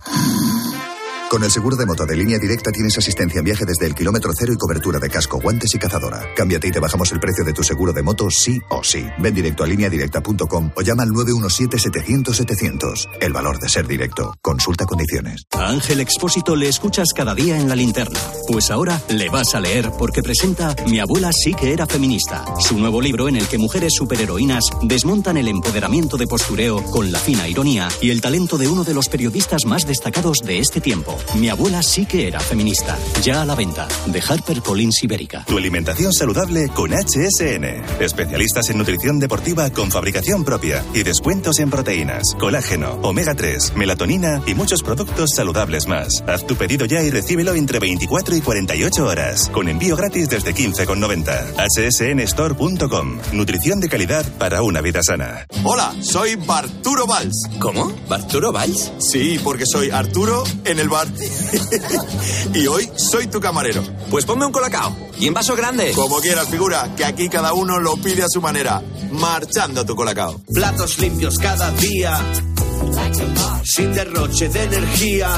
[1.29, 4.31] Con el seguro de moto de línea directa tienes asistencia en viaje desde el kilómetro
[4.33, 6.23] cero y cobertura de casco, guantes y cazadora.
[6.37, 9.05] Cámbiate y te bajamos el precio de tu seguro de moto sí o sí.
[9.19, 13.09] Ven directo a lineadirecta.com o llama al 917-700-700.
[13.21, 14.37] El valor de ser directo.
[14.41, 15.43] Consulta condiciones.
[15.51, 18.21] A Ángel Expósito le escuchas cada día en la linterna.
[18.47, 22.45] Pues ahora le vas a leer porque presenta Mi abuela sí que era feminista.
[22.61, 27.19] Su nuevo libro en el que mujeres superheroínas desmontan el empoderamiento de postureo con la
[27.19, 31.16] fina ironía y el talento de uno de los periodistas más destacados de este tiempo.
[31.35, 32.97] Mi abuela sí que era feminista.
[33.23, 33.89] Ya a la venta.
[34.07, 35.45] De HarperCollins Ibérica.
[35.47, 37.65] Tu alimentación saludable con HSN.
[38.01, 44.43] Especialistas en nutrición deportiva con fabricación propia y descuentos en proteínas, colágeno, omega 3, melatonina
[44.47, 46.25] y muchos productos saludables más.
[46.27, 49.51] Haz tu pedido ya y recíbelo entre 24 y 48 horas.
[49.53, 51.55] Con envío gratis desde 15,90.
[51.69, 53.19] hsnstore.com.
[53.33, 55.47] Nutrición de calidad para una vida sana.
[55.65, 57.49] Hola, soy Barturo Valls.
[57.59, 57.93] ¿Cómo?
[58.09, 58.93] ¿Barturo Valls?
[58.99, 61.06] Sí, porque soy Arturo en el bar.
[62.55, 63.83] y hoy soy tu camarero.
[64.11, 64.97] Pues ponme un colacao.
[65.19, 65.93] Y en vaso grande.
[65.93, 68.83] Como quieras, figura, que aquí cada uno lo pide a su manera.
[69.13, 70.41] Marchando tu colacao.
[70.53, 72.21] Platos limpios cada día.
[73.65, 75.31] Sin derroche de energía.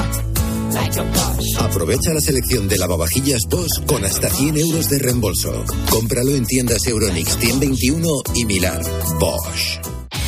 [1.59, 5.65] Aprovecha la selección de lavavajillas Bosch con hasta 100 euros de reembolso.
[5.89, 8.81] Cómpralo en tiendas Euronix 121 y Milar.
[9.19, 9.98] Bosch.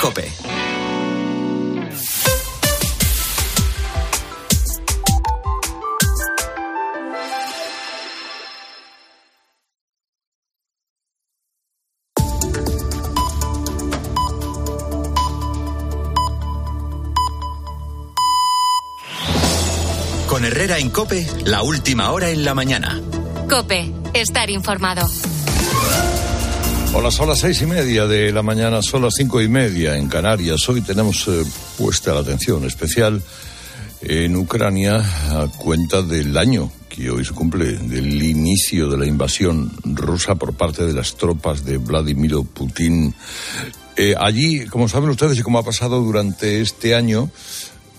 [0.00, 0.30] Cope.
[20.28, 23.00] Con Herrera en Cope, la última hora en la mañana.
[23.48, 25.08] Cope, estar informado.
[26.98, 30.08] Hola, son las seis y media de la mañana, son las cinco y media en
[30.08, 30.66] Canarias.
[30.66, 31.44] Hoy tenemos eh,
[31.76, 33.22] puesta la atención especial
[34.00, 39.70] en Ucrania a cuenta del año que hoy se cumple del inicio de la invasión
[39.84, 43.14] rusa por parte de las tropas de Vladimir Putin.
[43.94, 47.30] Eh, allí, como saben ustedes y como ha pasado durante este año,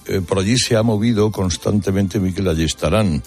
[0.07, 3.21] eh, por allí se ha movido constantemente Miquel Ayestarán.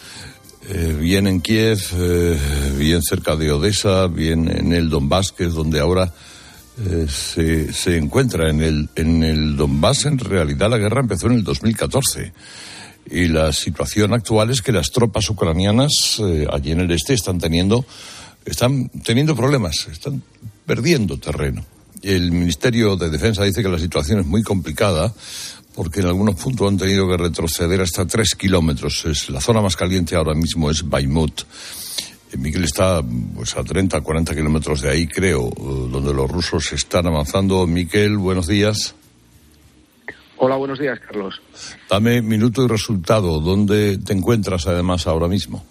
[0.69, 2.39] Eh, bien en Kiev, eh,
[2.77, 6.13] bien cerca de Odessa, bien en el Donbass, que es donde ahora
[6.85, 8.51] eh, se, se, encuentra.
[8.51, 12.33] En el, en el Donbass, en realidad, la guerra empezó en el 2014.
[13.11, 16.21] Y la situación actual es que las tropas ucranianas
[16.53, 17.87] allí en el este están teniendo,
[18.45, 20.23] están teniendo problemas, están
[20.67, 21.65] perdiendo terreno.
[22.03, 25.13] El Ministerio de Defensa dice que la situación es muy complicada
[25.75, 29.05] porque en algunos puntos han tenido que retroceder hasta tres kilómetros.
[29.07, 31.43] Es, la zona más caliente ahora mismo es Baimut.
[32.33, 33.03] Eh, Miguel está
[33.35, 37.67] pues, a 30, 40 kilómetros de ahí, creo, eh, donde los rusos están avanzando.
[37.67, 38.95] Miquel, buenos días.
[40.37, 41.41] Hola, buenos días, Carlos.
[41.89, 43.41] Dame minuto y resultado.
[43.41, 45.65] ¿Dónde te encuentras además ahora mismo?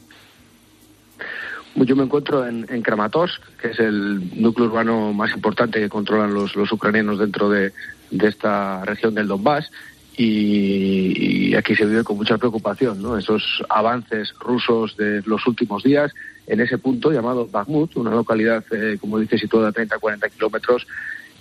[1.75, 6.33] Yo me encuentro en, en, Kramatorsk, que es el núcleo urbano más importante que controlan
[6.33, 7.71] los, los ucranianos dentro de,
[8.11, 9.71] de, esta región del Donbass.
[10.17, 13.17] Y, aquí se vive con mucha preocupación, ¿no?
[13.17, 16.11] Esos avances rusos de los últimos días
[16.45, 20.87] en ese punto llamado Bakhmut, una localidad, eh, como dice, situada a 30-40 kilómetros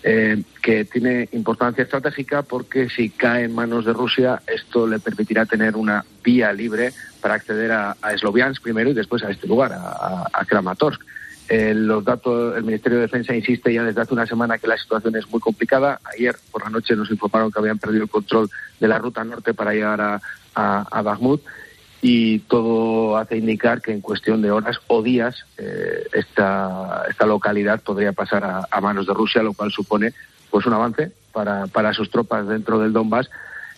[0.05, 5.45] eh, que tiene importancia estratégica porque si cae en manos de Rusia, esto le permitirá
[5.45, 9.73] tener una vía libre para acceder a, a Sloviansk primero y después a este lugar,
[9.73, 11.03] a Kramatorsk.
[11.49, 14.77] Eh, los datos, el Ministerio de Defensa insiste ya desde hace una semana que la
[14.77, 15.99] situación es muy complicada.
[16.15, 19.55] Ayer por la noche nos informaron que habían perdido el control de la ruta norte
[19.55, 20.21] para llegar a,
[20.55, 21.43] a, Bakhmut
[22.03, 27.83] y todo hace indicar que en cuestión de horas o días eh, esta, esta localidad
[27.83, 30.13] podría pasar a, a, manos de Rusia, lo cual supone
[30.51, 33.31] pues un avance para, para sus tropas dentro del Donbass,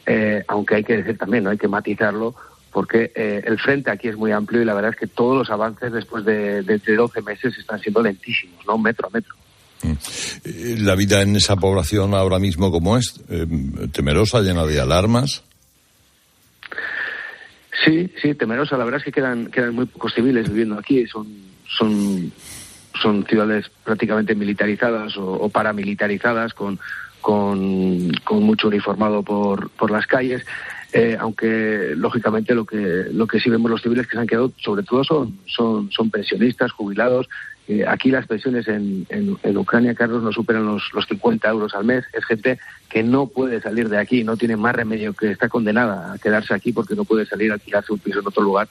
[0.06, 2.34] eh, aunque hay que decir también, no hay que matizarlo,
[2.72, 5.50] porque eh, el frente aquí es muy amplio y la verdad es que todos los
[5.50, 8.78] avances después de, de, de 12 meses están siendo lentísimos, ¿no?
[8.78, 9.34] Metro a metro.
[10.54, 13.14] La vida en esa población ahora mismo, ¿cómo es?
[13.92, 15.42] ¿Temerosa, llena de alarmas?
[17.84, 18.76] Sí, sí, temerosa.
[18.76, 21.06] La verdad es que quedan, quedan muy pocos civiles viviendo aquí.
[21.06, 21.26] Son,
[21.78, 22.32] son,
[23.00, 26.78] son ciudades prácticamente militarizadas o, o paramilitarizadas con,
[27.20, 30.44] con, con, mucho uniformado por, por las calles.
[30.92, 34.52] Eh, aunque lógicamente lo que lo que sí vemos los civiles que se han quedado
[34.56, 37.28] sobre todo son son, son pensionistas jubilados
[37.68, 41.74] eh, aquí las pensiones en, en, en, Ucrania Carlos no superan los, los 50 euros
[41.76, 45.30] al mes es gente que no puede salir de aquí no tiene más remedio que
[45.30, 48.42] está condenada a quedarse aquí porque no puede salir a tirarse un piso en otro
[48.42, 48.68] lugar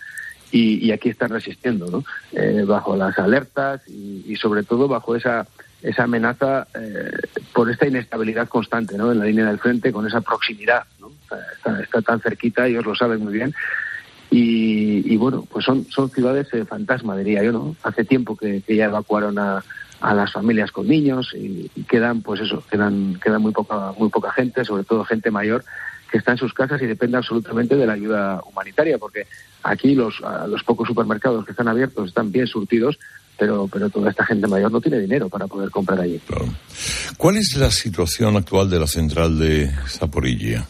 [0.52, 2.04] y, y aquí están resistiendo ¿no?
[2.34, 5.48] Eh, bajo las alertas y, y sobre todo bajo esa
[5.82, 7.12] esa amenaza eh,
[7.54, 9.12] por esta inestabilidad constante ¿no?
[9.12, 10.84] en la línea del frente, con esa proximidad.
[11.00, 11.12] ¿no?
[11.84, 13.54] Está, tan cerquita, ellos lo saben muy bien.
[14.32, 17.52] Y, y bueno, pues son, son ciudades eh, fantasma, diría yo.
[17.52, 17.76] ¿no?
[17.84, 19.64] Hace tiempo que, ya evacuaron a,
[20.02, 24.32] a, las familias con niños y, quedan, pues eso, quedan, quedan muy, poca, muy poca
[24.32, 25.64] gente, sobre todo gente mayor,
[26.12, 29.28] que está en sus casas y depende absolutamente de la ayuda humanitaria, porque
[29.64, 33.00] aquí los, los pocos supermercados que están abiertos están bien surtidos,
[33.38, 36.20] pero, pero toda esta gente mayor no tiene dinero para poder comprar allí.
[36.28, 36.46] Claro.
[37.18, 40.68] ¿Cuál es la situación actual de la central de Zaporilla?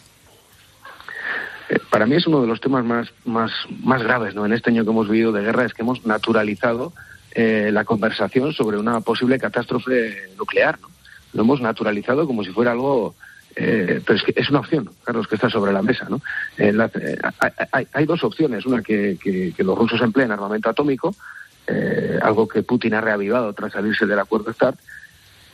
[1.69, 3.51] Eh, para mí es uno de los temas más, más,
[3.83, 4.45] más graves ¿no?
[4.45, 6.93] en este año que hemos vivido de guerra, es que hemos naturalizado
[7.31, 10.79] eh, la conversación sobre una posible catástrofe nuclear.
[10.81, 10.89] ¿no?
[11.33, 13.15] Lo hemos naturalizado como si fuera algo
[13.55, 16.07] eh, pero es que es una opción, Carlos, que está sobre la mesa.
[16.09, 16.21] ¿no?
[16.57, 17.17] Eh, eh,
[17.71, 18.65] hay, hay, dos opciones.
[18.65, 21.13] Una, que, los rusos empleen armamento atómico,
[22.21, 24.79] algo que Putin ha reavivado tras salirse del acuerdo START,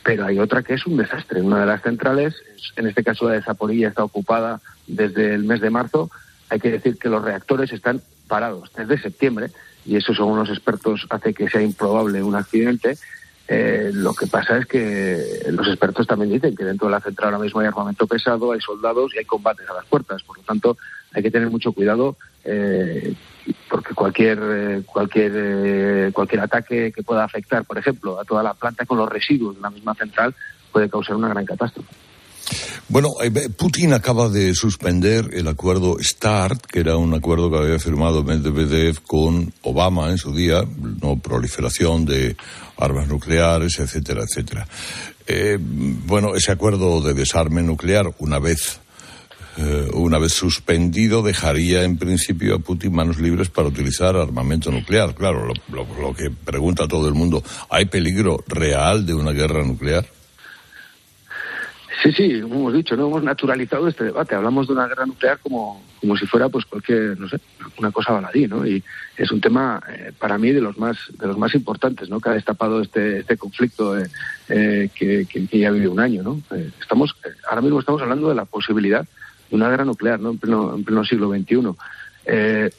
[0.02, 1.42] pero hay otra que es un desastre.
[1.42, 2.36] Una de las centrales,
[2.76, 6.10] en este caso la de Zaporilla, está ocupada desde el mes de marzo.
[6.48, 9.50] Hay que decir que los reactores están parados desde septiembre
[9.84, 12.96] y eso, según los expertos, hace que sea improbable un accidente.
[13.48, 17.34] Eh, lo que pasa es que los expertos también dicen que dentro de la central
[17.34, 20.22] ahora mismo hay armamento pesado, hay soldados y hay combates a las puertas.
[20.24, 20.76] Por lo tanto,
[21.12, 23.14] hay que tener mucho cuidado eh,
[23.68, 28.54] porque cualquier eh, cualquier eh, cualquier ataque que pueda afectar, por ejemplo, a toda la
[28.54, 30.34] planta con los residuos de la misma central
[30.72, 31.88] puede causar una gran catástrofe.
[32.88, 33.10] Bueno,
[33.56, 39.02] Putin acaba de suspender el acuerdo START, que era un acuerdo que había firmado Medvedev
[39.02, 40.64] con Obama en su día,
[41.02, 42.36] no proliferación de
[42.76, 44.66] armas nucleares, etcétera, etcétera.
[46.06, 48.80] bueno, ese acuerdo de desarme nuclear, una vez
[49.58, 55.14] eh, una vez suspendido, dejaría en principio a Putin manos libres para utilizar armamento nuclear.
[55.14, 60.06] Claro, lo, que pregunta todo el mundo, ¿hay peligro real de una guerra nuclear?
[62.02, 64.34] Sí, sí, como hemos dicho, no hemos naturalizado este debate.
[64.34, 67.40] Hablamos de una guerra nuclear como, como si fuera, pues, cualquier, no sé,
[67.78, 68.66] una cosa baladí, ¿no?
[68.66, 68.82] Y
[69.16, 72.20] es un tema, eh, para mí, de los más de los más importantes, ¿no?
[72.20, 76.42] Que ha destapado este, este conflicto eh, que, que, ya vive un año, ¿no?
[76.80, 77.16] estamos,
[77.48, 79.06] ahora mismo estamos hablando de la posibilidad
[79.50, 80.30] una guerra nuclear ¿no?
[80.30, 81.74] en, pleno, en pleno siglo XXI.
[82.26, 82.70] Eh,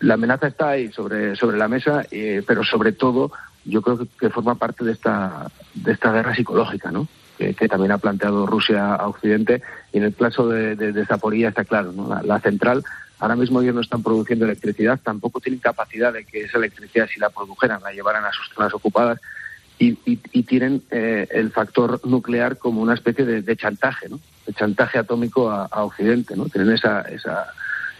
[0.00, 3.32] la amenaza está ahí sobre, sobre la mesa, eh, pero sobre todo
[3.64, 7.08] yo creo que, forma parte de esta, de esta guerra psicológica, ¿no?
[7.38, 9.62] Que, también ha planteado Rusia a Occidente.
[9.92, 12.20] Y en el caso de, de, Zaporilla está claro, ¿no?
[12.22, 12.84] La, central,
[13.18, 17.18] ahora mismo ellos no están produciendo electricidad, tampoco tienen capacidad de que esa electricidad, si
[17.18, 19.20] la produjeran, la llevaran a sus zonas ocupadas.
[19.76, 24.20] Y, y, tienen eh, el factor nuclear como una especie de, de chantaje, ¿no?
[24.46, 26.48] de chantaje atómico a, Occidente, ¿no?
[26.48, 27.46] Tienen esa, esa,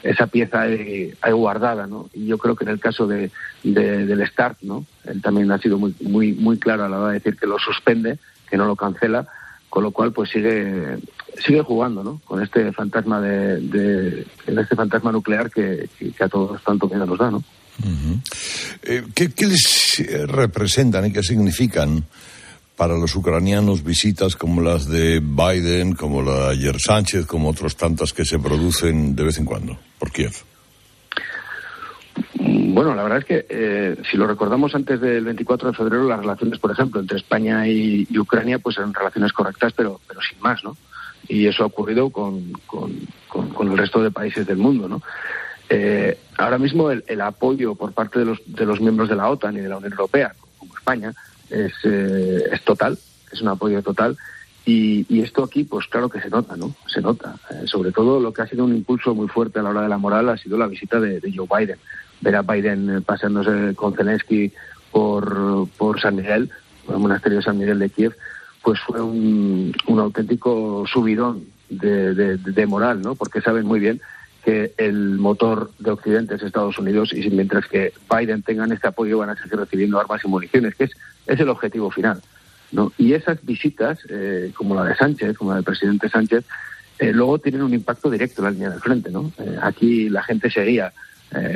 [0.03, 2.11] esa pieza ahí, guardada, ¿no?
[2.12, 3.30] Y yo creo que en el caso de,
[3.62, 4.85] del START, ¿no?
[5.05, 7.59] Él también ha sido muy, muy, muy claro a la hora de decir que lo
[7.59, 8.18] suspende,
[8.49, 9.26] que no lo cancela,
[9.68, 10.99] con lo cual pues sigue
[11.45, 12.20] sigue jugando ¿no?
[12.24, 15.88] con este fantasma de, de este fantasma nuclear que,
[16.20, 17.42] a todos tanto miedo nos da ¿no?
[18.84, 22.05] Eh, ¿qué, ¿qué, les representan y qué significan
[22.76, 27.76] para los ucranianos visitas como las de Biden, como la de ayer Sánchez, como otras
[27.76, 30.34] tantas que se producen de vez en cuando por Kiev?
[32.47, 36.20] Bueno, la verdad es que eh, si lo recordamos antes del 24 de febrero, las
[36.20, 40.62] relaciones, por ejemplo, entre España y, Ucrania, pues eran relaciones correctas, pero, pero sin más,
[40.64, 40.76] ¿no?
[41.26, 45.01] Y eso ha ocurrido con, con, el resto de países del mundo, ¿no?
[45.70, 49.30] Eh, ahora mismo el, el, apoyo por parte de los, de los miembros de la
[49.30, 51.14] OTAN y de la Unión Europea, como España,
[51.49, 52.99] es, eh, es total,
[53.32, 54.16] es un apoyo total.
[54.66, 56.74] Y, esto aquí, pues claro que se nota, ¿no?
[56.86, 57.36] Se nota.
[57.51, 59.88] Eh, sobre todo lo que ha sido un impulso muy fuerte a la hora de
[59.88, 61.78] la moral ha sido la visita de, Joe Biden.
[62.20, 64.52] Ver a Biden eh, pasándose con Zelensky
[64.90, 66.50] por, por San Miguel,
[66.88, 68.16] el monasterio de San Miguel de Kiev,
[68.62, 73.14] pues fue un, un auténtico subidón de, moral, ¿no?
[73.14, 74.00] Porque saben muy bien
[74.44, 79.18] que el motor de Occidente es Estados Unidos y mientras que Biden tengan este apoyo
[79.18, 80.90] van a seguir recibiendo armas y municiones, que es,
[81.26, 82.20] es el objetivo final.
[82.72, 82.92] ¿no?
[82.98, 86.44] Y esas visitas, eh, como la de Sánchez, como la del presidente Sánchez,
[86.98, 89.10] eh, luego tienen un impacto directo en la línea del frente.
[89.10, 89.32] ¿no?
[89.38, 90.92] Eh, aquí la gente seguía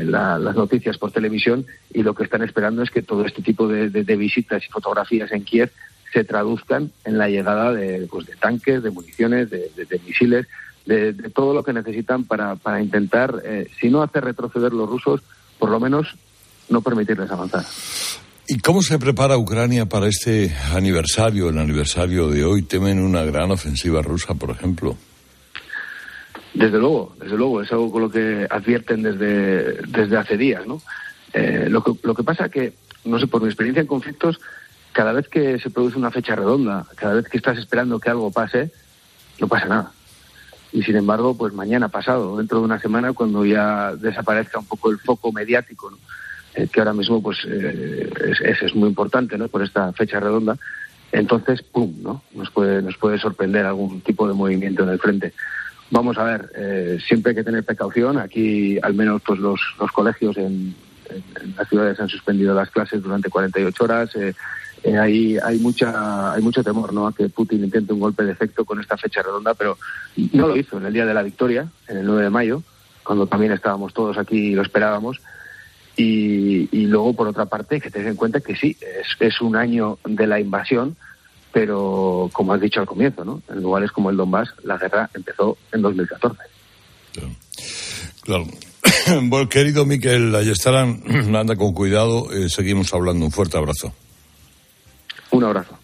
[0.04, 3.88] las noticias por televisión y lo que están esperando es que todo este tipo de,
[4.16, 5.70] visitas y fotografías en Kiev
[6.12, 10.46] se traduzcan en la llegada de, pues, de tanques, de municiones, de misiles,
[10.88, 15.20] de, todo lo que necesitan para, para intentar, eh, si no hacer retroceder los rusos,
[15.58, 16.14] por lo menos
[16.70, 17.64] no permitirles avanzar.
[18.48, 22.62] ¿Y cómo se prepara Ucrania para este aniversario, el aniversario de hoy?
[22.62, 24.96] ¿Temen una gran ofensiva rusa, por ejemplo?
[26.58, 30.82] Desde luego, desde luego, es algo con lo que advierten desde, desde hace días, ¿no?
[31.32, 32.72] Eh, lo, que, lo que pasa que,
[33.04, 34.40] no sé, por mi experiencia en conflictos,
[34.92, 38.30] cada vez que se produce una fecha redonda, cada vez que estás esperando que algo
[38.30, 38.70] pase,
[39.38, 39.92] no pasa nada
[40.72, 44.90] y sin embargo, pues mañana pasado, dentro de una semana, cuando ya desaparezca un poco
[44.90, 45.90] el foco mediático,
[46.54, 48.10] eh, que ahora mismo pues eh,
[48.42, 49.48] es, es, muy importante, ¿no?
[49.48, 50.56] Por esta fecha redonda,
[51.10, 52.22] entonces, pum, ¿no?
[52.34, 55.32] Nos puede nos puede sorprender algún tipo de movimiento en el frente.
[55.90, 58.18] Vamos a ver, eh, siempre hay que tener precaución.
[58.18, 60.74] Aquí, al menos, pues los, los colegios en,
[61.56, 64.14] las ciudades han suspendido las clases durante 48 horas.
[64.16, 64.34] Eh,
[64.84, 67.06] eh, hay, hay, mucha, hay mucho temor ¿no?
[67.06, 69.78] a que Putin intente un golpe de efecto con esta fecha redonda, pero
[70.32, 72.62] no lo hizo en el día de la victoria, en el 9 de mayo,
[73.02, 75.20] cuando también estábamos todos aquí y lo esperábamos.
[75.96, 79.56] Y, y luego, por otra parte, que tengan en cuenta que sí, es, es, un
[79.56, 80.96] año de la invasión,
[81.58, 83.42] pero como has dicho al comienzo, ¿no?
[83.48, 86.38] en lugares como el Donbass, la guerra empezó en 2014.
[87.12, 87.30] Claro.
[88.22, 88.46] claro.
[89.22, 91.02] Bueno, querido Miquel, ahí estarán,
[91.34, 93.24] anda con cuidado, eh, seguimos hablando.
[93.24, 93.92] Un fuerte abrazo.
[95.32, 95.76] Un abrazo.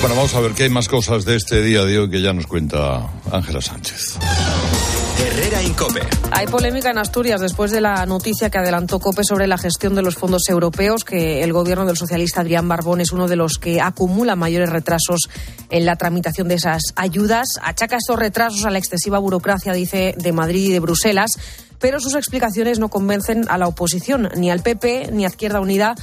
[0.00, 2.32] Bueno, vamos a ver qué hay más cosas de este día de hoy que ya
[2.32, 4.18] nos cuenta Ángela Sánchez.
[6.32, 10.00] Hay polémica en Asturias después de la noticia que adelantó COPE sobre la gestión de
[10.00, 13.82] los fondos europeos, que el gobierno del socialista Adrián Barbón es uno de los que
[13.82, 15.28] acumula mayores retrasos
[15.68, 17.48] en la tramitación de esas ayudas.
[17.62, 21.32] Achaca estos retrasos a la excesiva burocracia, dice, de Madrid y de Bruselas,
[21.80, 25.96] pero sus explicaciones no convencen a la oposición, ni al PP, ni a Izquierda Unida,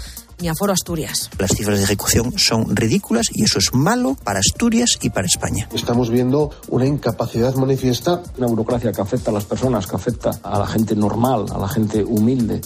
[0.43, 1.29] ni a Foro Asturias.
[1.39, 5.69] Las cifras de ejecución son ridículas y eso es malo para Asturias y para España.
[5.73, 10.59] Estamos viendo una incapacidad manifiesta, una burocracia que afecta a las personas, que afecta a
[10.59, 12.59] la gente normal, a la gente humilde.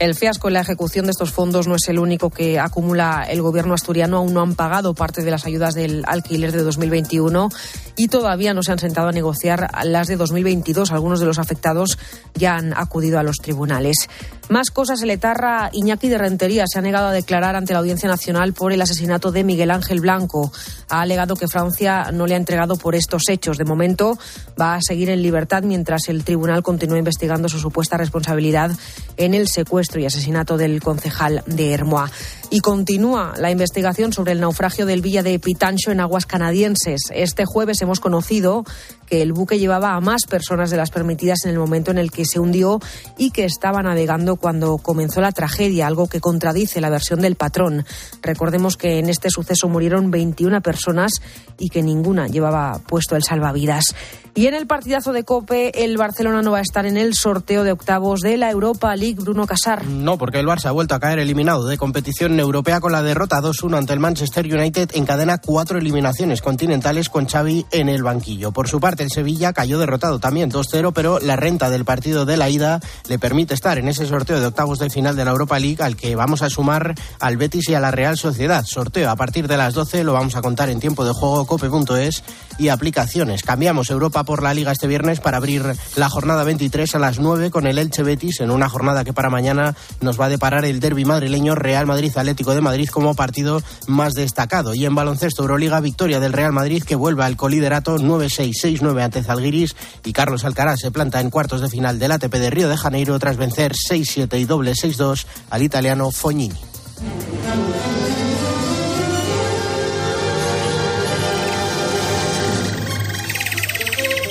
[0.00, 3.40] El fiasco en la ejecución de estos fondos no es el único que acumula el
[3.42, 4.16] gobierno asturiano.
[4.16, 7.48] Aún no han pagado parte de las ayudas del alquiler de 2021
[7.96, 10.90] y todavía no se han sentado a negociar las de 2022.
[10.90, 11.96] Algunos de los afectados
[12.34, 14.08] ya han acudido a los tribunales.
[14.48, 18.08] Más cosas, el etarra Iñaki de Rentería se ha negado a declarar ante la Audiencia
[18.08, 20.52] Nacional por el asesinato de Miguel Ángel Blanco.
[20.90, 23.58] Ha alegado que Francia no le ha entregado por estos hechos.
[23.58, 24.18] De momento
[24.60, 28.72] va a seguir en libertad mientras el tribunal continúa investigando su supuesta responsabilidad
[29.16, 32.10] en el secuestro y asesinato del concejal de Hermoa.
[32.50, 37.02] Y continúa la investigación sobre el naufragio del Villa de Pitancho en aguas canadienses.
[37.12, 38.64] Este jueves hemos conocido
[39.06, 42.10] que el buque llevaba a más personas de las permitidas en el momento en el
[42.10, 42.80] que se hundió
[43.18, 47.84] y que estaba navegando cuando comenzó la tragedia, algo que contradice la versión del patrón.
[48.22, 51.12] Recordemos que en este suceso murieron 21 personas
[51.58, 53.94] y que ninguna llevaba puesto el salvavidas.
[54.36, 57.62] Y en el partidazo de Cope, el Barcelona no va a estar en el sorteo
[57.62, 59.20] de octavos de la Europa League.
[59.20, 59.84] Bruno Casar.
[59.86, 63.40] No, porque el Barça ha vuelto a caer eliminado de competición europea con la derrota
[63.40, 64.90] 2-1 ante el Manchester United.
[64.94, 68.50] Encadena cuatro eliminaciones continentales con Xavi en el banquillo.
[68.50, 72.36] Por su parte, el Sevilla cayó derrotado también 2-0, pero la renta del partido de
[72.36, 75.60] la ida le permite estar en ese sorteo de octavos de final de la Europa
[75.60, 78.64] League al que vamos a sumar al Betis y a la Real Sociedad.
[78.66, 82.24] Sorteo a partir de las 12, lo vamos a contar en tiempo de juego cope.es
[82.58, 83.42] y aplicaciones.
[83.42, 85.64] Cambiamos Europa por la Liga este viernes para abrir
[85.96, 89.30] la jornada 23 a las 9 con el Elche Betis en una jornada que para
[89.30, 93.62] mañana nos va a deparar el derby madrileño Real Madrid Atlético de Madrid como partido
[93.86, 94.74] más destacado.
[94.74, 99.76] Y en baloncesto Euroliga, victoria del Real Madrid que vuelve al coliderato 9-6-6-9 ante Zalgiris
[100.04, 103.18] y Carlos Alcaraz se planta en cuartos de final del ATP de Río de Janeiro
[103.18, 106.54] tras vencer 6-7 y doble 6-2 al italiano Fognini.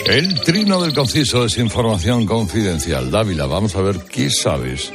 [0.06, 3.10] El trino del conciso es información confidencial.
[3.10, 4.91] Dávila, vamos a ver qué sabes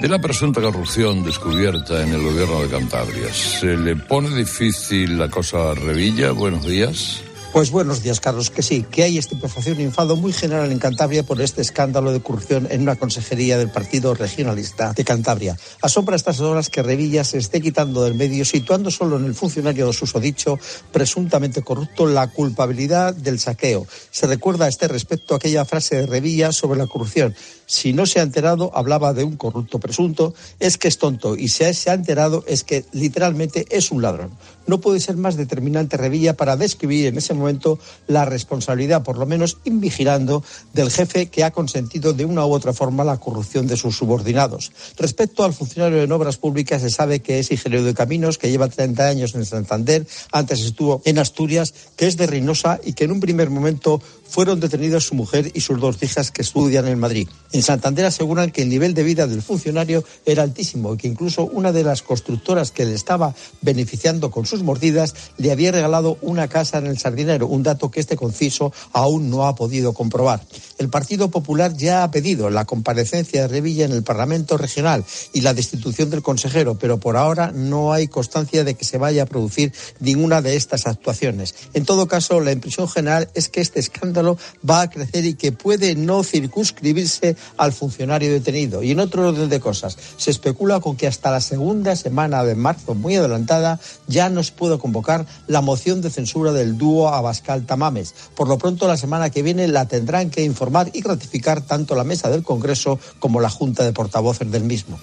[0.00, 3.32] de la presunta corrupción descubierta en el gobierno de Cantabria.
[3.32, 6.32] ¿Se le pone difícil la cosa a Revilla?
[6.32, 7.22] Buenos días.
[7.52, 8.48] Pues buenos días, Carlos.
[8.48, 12.20] Que sí, que hay estupefacción y enfado muy general en Cantabria por este escándalo de
[12.20, 15.56] corrupción en una consejería del Partido Regionalista de Cantabria.
[15.82, 19.92] Asombra estas horas que Revilla se esté quitando del medio, situando solo en el funcionario
[19.92, 20.60] susodicho,
[20.92, 23.84] presuntamente corrupto, la culpabilidad del saqueo.
[24.12, 27.34] Se recuerda a este respecto aquella frase de Revilla sobre la corrupción.
[27.70, 31.36] Si no se ha enterado, hablaba de un corrupto presunto, es que es tonto.
[31.36, 34.32] Y si se ha enterado, es que literalmente es un ladrón.
[34.66, 39.26] No puede ser más determinante Revilla para describir en ese momento la responsabilidad, por lo
[39.26, 40.42] menos invigilando,
[40.72, 44.72] del jefe que ha consentido de una u otra forma la corrupción de sus subordinados.
[44.96, 48.68] Respecto al funcionario en obras públicas, se sabe que es ingeniero de caminos, que lleva
[48.68, 53.12] 30 años en Santander, antes estuvo en Asturias, que es de Reynosa y que en
[53.12, 57.28] un primer momento fueron detenidos su mujer y sus dos hijas que estudian en Madrid.
[57.62, 61.72] Santander aseguran que el nivel de vida del funcionario era altísimo y que incluso una
[61.72, 66.78] de las constructoras que le estaba beneficiando con sus mordidas le había regalado una casa
[66.78, 70.40] en el Sardinero, un dato que este conciso aún no ha podido comprobar.
[70.80, 75.04] El Partido Popular ya ha pedido la comparecencia de Revilla en el Parlamento Regional
[75.34, 79.24] y la destitución del consejero, pero por ahora no hay constancia de que se vaya
[79.24, 81.54] a producir ninguna de estas actuaciones.
[81.74, 85.52] En todo caso, la impresión general es que este escándalo va a crecer y que
[85.52, 88.82] puede no circunscribirse al funcionario detenido.
[88.82, 92.54] Y en otro orden de cosas, se especula con que hasta la segunda semana de
[92.54, 98.14] marzo, muy adelantada, ya no se puede convocar la moción de censura del dúo Abascal-Tamames.
[98.34, 102.04] Por lo pronto, la semana que viene la tendrán que informar y ratificar tanto la
[102.04, 104.98] mesa del Congreso como la Junta de Portavoces del mismo.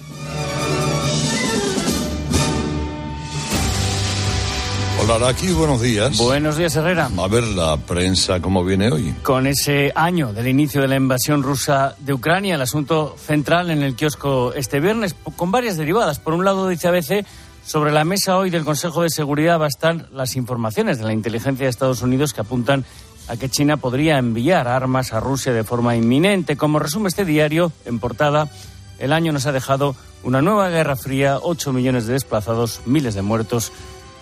[5.10, 6.18] Hola, aquí buenos días.
[6.18, 7.08] Buenos días, Herrera.
[7.16, 9.14] A ver la prensa cómo viene hoy.
[9.22, 13.82] Con ese año del inicio de la invasión rusa de Ucrania, el asunto central en
[13.82, 16.18] el kiosco este viernes, con varias derivadas.
[16.18, 17.24] Por un lado, dice ABC,
[17.64, 21.12] sobre la mesa hoy del Consejo de Seguridad va a estar las informaciones de la
[21.12, 22.84] inteligencia de Estados Unidos que apuntan
[23.28, 26.56] a que China podría enviar armas a Rusia de forma inminente.
[26.56, 28.50] Como resume este diario, en portada,
[28.98, 33.22] el año nos ha dejado una nueva guerra fría, 8 millones de desplazados, miles de
[33.22, 33.72] muertos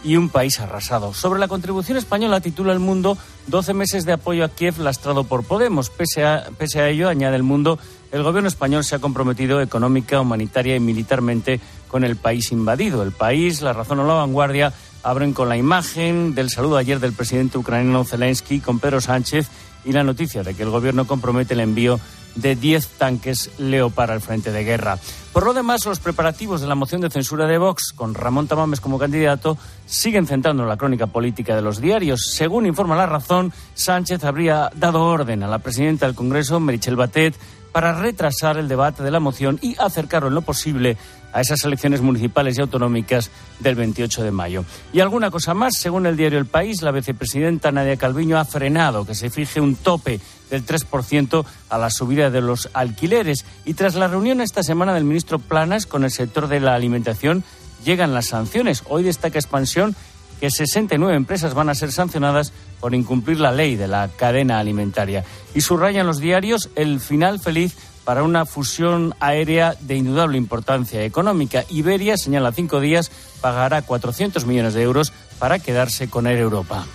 [0.04, 1.14] y un país arrasado.
[1.14, 3.16] Sobre la contribución española titula El Mundo
[3.48, 5.90] 12 meses de apoyo a Kiev lastrado por Podemos.
[5.90, 7.78] Pese a, ello, añade El Mundo,
[8.12, 13.02] el gobierno español se ha comprometido económica, humanitaria y militarmente con el país invadido.
[13.02, 14.72] El país, La Razón o La Vanguardia
[15.06, 19.48] abren con la imagen del saludo ayer del presidente ucraniano Zelensky con Pedro Sánchez
[19.84, 22.00] y la noticia de que el gobierno compromete el envío
[22.34, 24.98] de 10 tanques Leopard al frente de guerra.
[25.32, 28.80] Por lo demás, los preparativos de la moción de censura de Vox, con Ramón Tamames
[28.80, 32.32] como candidato, siguen centrando la crónica política de los diarios.
[32.34, 37.36] Según informa La Razón, Sánchez habría dado orden a la presidenta del Congreso, Merichel Batet,
[37.76, 40.96] para retrasar el debate de la moción y acercarlo en lo posible
[41.32, 44.64] a esas elecciones municipales y autonómicas del 28 de mayo.
[44.92, 49.04] Y alguna cosa más, según el diario El País, la vicepresidenta Nadia Calviño ha frenado
[49.04, 50.20] que se fije un tope
[50.50, 53.44] del 3% a la subida de los alquileres.
[53.64, 57.44] Y tras la reunión esta semana del ministro Planas con el sector de la alimentación,
[57.84, 58.82] llegan las sanciones.
[58.88, 59.94] Hoy destaca Expansión
[60.40, 65.24] que 69 empresas van a ser sancionadas por incumplir la ley de la cadena alimentaria.
[65.54, 67.76] Y subrayan los diarios el final feliz
[68.06, 71.64] para una fusión aérea de indudable importancia económica.
[71.68, 76.86] Iberia, señala cinco días, pagará 400 millones de euros para quedarse con Air Europa.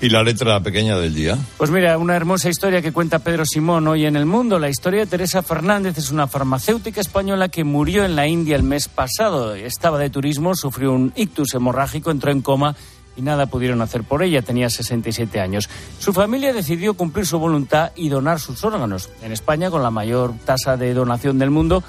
[0.00, 1.38] ¿Y la letra pequeña del día?
[1.56, 4.58] Pues mira, una hermosa historia que cuenta Pedro Simón hoy en el mundo.
[4.58, 8.62] La historia de Teresa Fernández es una farmacéutica española que murió en la India el
[8.62, 9.54] mes pasado.
[9.54, 12.76] Estaba de turismo, sufrió un ictus hemorrágico, entró en coma
[13.18, 14.42] y nada pudieron hacer por ella.
[14.42, 15.68] Tenía 67 años.
[15.98, 19.10] Su familia decidió cumplir su voluntad y donar sus órganos.
[19.22, 21.82] En España, con la mayor tasa de donación del mundo,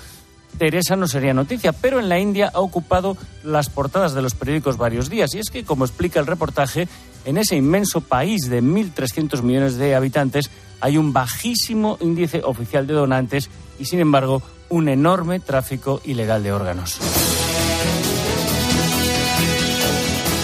[0.57, 4.77] Teresa no sería noticia, pero en la India ha ocupado las portadas de los periódicos
[4.77, 5.33] varios días.
[5.35, 6.87] Y es que, como explica el reportaje,
[7.25, 10.49] en ese inmenso país de 1.300 millones de habitantes
[10.81, 16.53] hay un bajísimo índice oficial de donantes y, sin embargo, un enorme tráfico ilegal de
[16.53, 16.99] órganos.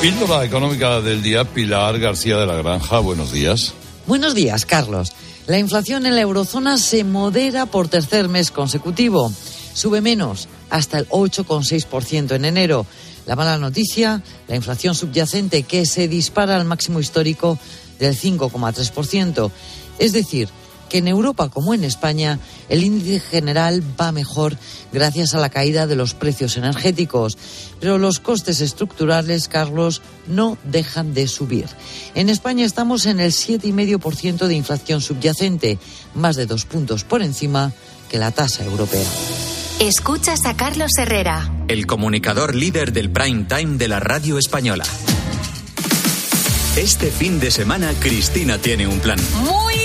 [0.02, 3.74] Píldora económica del día, Pilar García de la Granja, buenos días.
[4.06, 5.14] Buenos días, Carlos.
[5.48, 9.32] La inflación en la eurozona se modera por tercer mes consecutivo.
[9.74, 12.86] Sube menos, hasta el 8,6% en enero.
[13.26, 17.58] La mala noticia, la inflación subyacente que se dispara al máximo histórico
[17.98, 19.52] del 5,3%.
[19.98, 20.50] Es decir,
[20.90, 22.40] que en Europa como en España
[22.70, 24.58] el índice general va mejor
[24.92, 27.38] gracias a la caída de los precios energéticos,
[27.86, 31.68] pero los costes estructurales, Carlos, no dejan de subir.
[32.16, 35.78] En España estamos en el 7,5% de inflación subyacente,
[36.16, 37.74] más de dos puntos por encima
[38.10, 39.08] que la tasa europea.
[39.80, 44.86] Escuchas a Carlos Herrera, el comunicador líder del prime time de la radio española.
[46.78, 49.20] Este fin de semana Cristina tiene un plan.
[49.44, 49.85] Muy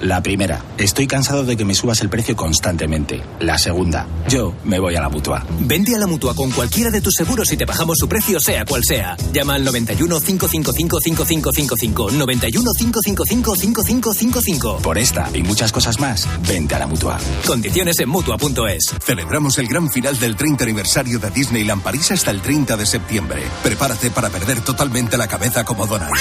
[0.00, 3.20] La primera, estoy cansado de que me subas el precio constantemente.
[3.40, 5.44] La segunda, yo me voy a la mutua.
[5.60, 8.64] Vende a la mutua con cualquiera de tus seguros y te bajamos su precio, sea
[8.64, 9.16] cual sea.
[9.32, 12.10] Llama al 91 555 5555.
[12.12, 14.78] 91 555 5555.
[14.78, 17.18] Por esta y muchas cosas más, vente a la mutua.
[17.44, 18.94] Condiciones en mutua.es.
[19.04, 23.42] Celebramos el gran final del 30 aniversario de Disneyland París hasta el 30 de septiembre.
[23.64, 26.12] Prepárate para perder totalmente la cabeza como Donald.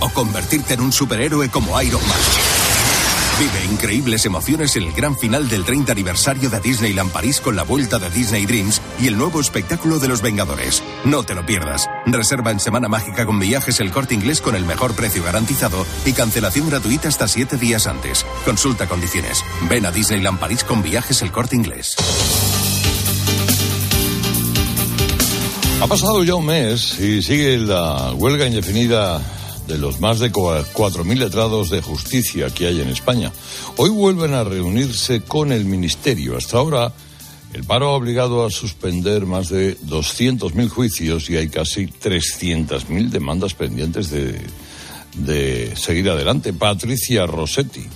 [0.00, 2.63] O convertirte en un superhéroe como Iron Man.
[3.36, 7.64] Vive increíbles emociones en el gran final del 30 aniversario de Disneyland París con la
[7.64, 10.84] vuelta de Disney Dreams y el nuevo espectáculo de los Vengadores.
[11.04, 11.90] No te lo pierdas.
[12.06, 16.12] Reserva en Semana Mágica con viajes el corte inglés con el mejor precio garantizado y
[16.12, 18.24] cancelación gratuita hasta siete días antes.
[18.44, 19.42] Consulta condiciones.
[19.68, 21.96] Ven a Disneyland París con viajes el corte inglés.
[25.80, 29.20] Ha pasado ya un mes y sigue la huelga indefinida
[29.66, 33.32] de los más de 4.000 letrados de justicia que hay en España.
[33.76, 36.36] Hoy vuelven a reunirse con el Ministerio.
[36.36, 36.92] Hasta ahora,
[37.52, 43.54] el paro ha obligado a suspender más de 200.000 juicios y hay casi 300.000 demandas
[43.54, 44.40] pendientes de,
[45.16, 46.52] de seguir adelante.
[46.52, 47.86] Patricia Rossetti.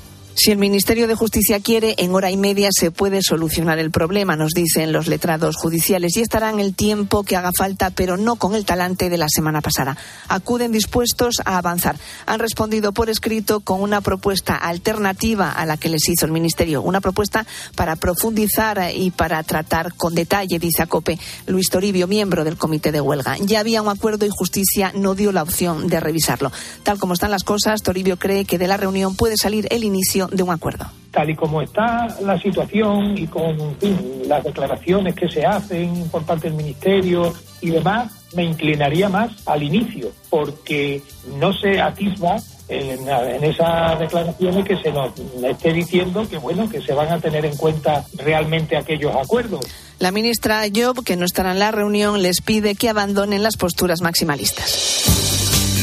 [0.41, 4.37] Si el Ministerio de Justicia quiere, en hora y media se puede solucionar el problema,
[4.37, 8.55] nos dicen los letrados judiciales, y estarán el tiempo que haga falta, pero no con
[8.55, 9.97] el talante de la semana pasada.
[10.29, 11.97] Acuden dispuestos a avanzar.
[12.27, 16.83] Han respondido por escrito con una propuesta alternativa a la que les hizo el Ministerio,
[16.83, 22.57] una propuesta para profundizar y para tratar con detalle, dice Acope Luis Toribio, miembro del
[22.57, 23.37] comité de huelga.
[23.39, 26.53] Ya había un acuerdo y Justicia no dio la opción de revisarlo.
[26.85, 29.99] Tal como están las cosas, Toribio cree que de la reunión puede salir el inicio
[29.99, 30.87] inicio de un acuerdo.
[31.11, 36.09] Tal y como está la situación y con en fin, las declaraciones que se hacen
[36.11, 41.03] por parte del Ministerio y demás, me inclinaría más al inicio, porque
[41.41, 42.37] no se atisba
[42.69, 45.13] en, en, esas declaraciones que se nos
[45.43, 49.65] esté diciendo que bueno que se van a tener en cuenta realmente aquellos acuerdos.
[49.99, 54.01] La ministra Job, que no estará en la reunión, les pide que abandonen las posturas
[54.03, 55.05] maximalistas.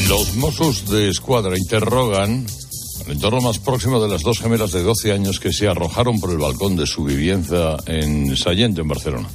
[0.08, 2.46] Los Mossos de Escuadra interrogan
[3.06, 6.30] el entorno más próximo de las dos gemelas de 12 años que se arrojaron por
[6.30, 9.28] el balcón de su vivienda en Sallent, en Barcelona.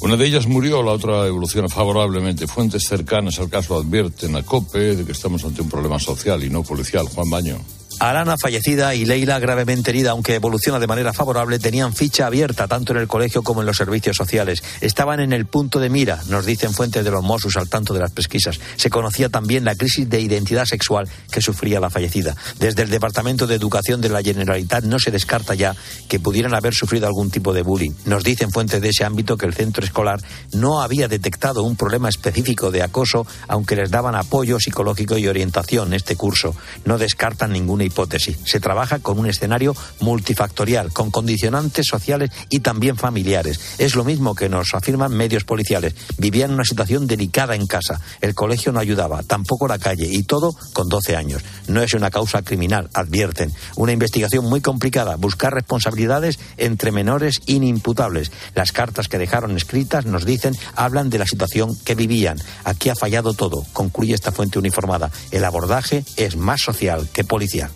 [0.00, 2.46] Una de ellas murió, la otra evoluciona favorablemente.
[2.46, 6.48] Fuentes cercanas al caso advierten a COPE de que estamos ante un problema social y
[6.48, 7.06] no policial.
[7.06, 7.58] Juan Baño.
[8.00, 12.94] Arana fallecida y Leila gravemente herida, aunque evoluciona de manera favorable, tenían ficha abierta tanto
[12.94, 14.62] en el colegio como en los servicios sociales.
[14.80, 18.00] Estaban en el punto de mira, nos dicen fuentes de los Mossos al tanto de
[18.00, 18.58] las pesquisas.
[18.76, 22.34] Se conocía también la crisis de identidad sexual que sufría la fallecida.
[22.58, 25.76] Desde el Departamento de Educación de la Generalitat no se descarta ya
[26.08, 27.92] que pudieran haber sufrido algún tipo de bullying.
[28.06, 30.22] Nos dicen fuentes de ese ámbito que el centro escolar
[30.54, 35.88] no había detectado un problema específico de acoso, aunque les daban apoyo psicológico y orientación
[35.88, 36.56] en este curso.
[36.86, 38.38] No descartan ninguna hipótesis.
[38.44, 43.60] Se trabaja con un escenario multifactorial, con condicionantes sociales y también familiares.
[43.78, 45.94] Es lo mismo que nos afirman medios policiales.
[46.16, 48.00] Vivían una situación delicada en casa.
[48.20, 51.42] El colegio no ayudaba, tampoco la calle, y todo con 12 años.
[51.66, 53.52] No es una causa criminal, advierten.
[53.76, 58.32] Una investigación muy complicada, buscar responsabilidades entre menores inimputables.
[58.54, 62.38] Las cartas que dejaron escritas, nos dicen, hablan de la situación que vivían.
[62.64, 65.10] Aquí ha fallado todo, concluye esta fuente uniformada.
[65.30, 67.70] El abordaje es más social que policial.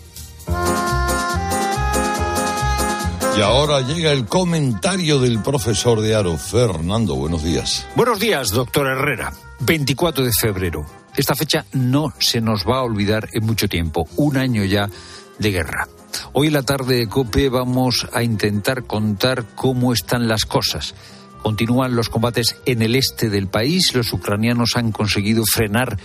[3.37, 7.15] Y ahora llega el comentario del profesor de Aro, Fernando.
[7.15, 7.85] Buenos días.
[7.95, 9.33] Buenos días, doctor Herrera.
[9.59, 10.85] 24 de febrero.
[11.17, 14.07] Esta fecha no se nos va a olvidar en mucho tiempo.
[14.15, 14.89] Un año ya
[15.37, 15.87] de guerra.
[16.31, 20.95] Hoy la tarde de COPE vamos a intentar contar cómo están las cosas.
[21.41, 23.93] Continúan los combates en el este del país.
[23.93, 25.97] Los ucranianos han conseguido frenar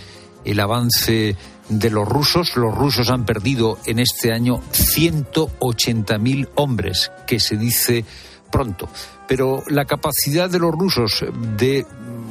[0.44, 1.36] el avance
[1.70, 2.56] de los rusos.
[2.56, 8.04] Los rusos han perdido en este año 180.000 hombres, que se dice
[8.50, 8.88] pronto.
[9.26, 11.24] Pero la capacidad de los rusos
[11.56, 11.86] de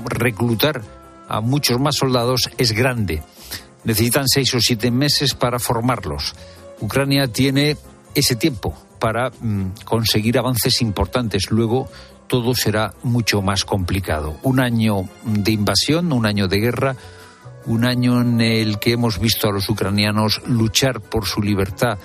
[0.06, 0.82] reclutar
[1.28, 3.24] a muchos más soldados es grande.
[3.84, 6.36] Necesitan seis o siete meses para formarlos.
[6.82, 7.78] Ucrania tiene
[8.14, 11.50] ese tiempo para mm, conseguir avances importantes.
[11.52, 11.88] Luego
[12.28, 14.38] todo será mucho más complicado.
[14.44, 16.96] Un año de invasión, un año de guerra,
[17.70, 22.00] un año en el que hemos visto a los ucranianos luchar por su libertad,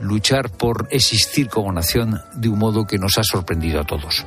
[0.00, 4.26] luchar por existir como nación de un modo que nos ha sorprendido a todos.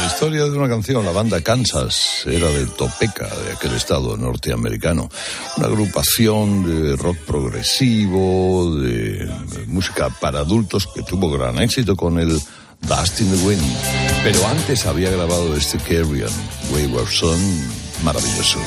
[0.00, 5.08] La historia de una canción, la banda Kansas era de Topeka, de aquel estado norteamericano.
[5.56, 9.30] Una agrupación de rock progresivo, de
[9.68, 12.40] música para adultos que tuvo gran éxito con el
[12.82, 13.62] Dust in the Wind.
[14.22, 16.32] Pero antes había grabado este Carry On,
[16.72, 17.40] Wayward Son,
[18.02, 18.58] maravilloso.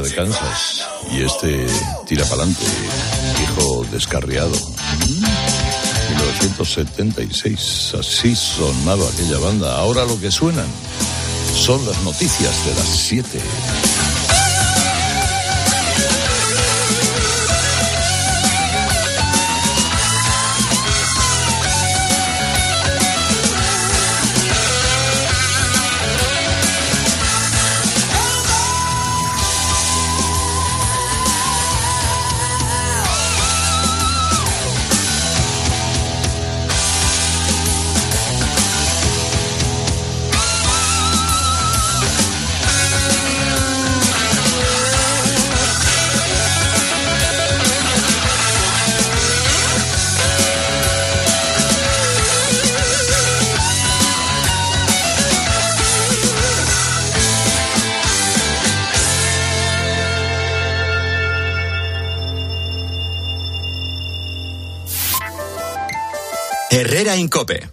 [0.00, 0.86] De Kansas.
[1.10, 1.66] Y este
[2.06, 2.64] tira pa'lante,
[3.42, 4.56] hijo descarriado.
[6.10, 9.76] 1976, así sonaba aquella banda.
[9.76, 10.66] Ahora lo que suenan
[11.54, 13.40] son las noticias de las 7.
[67.08, 67.70] Herrera Incope.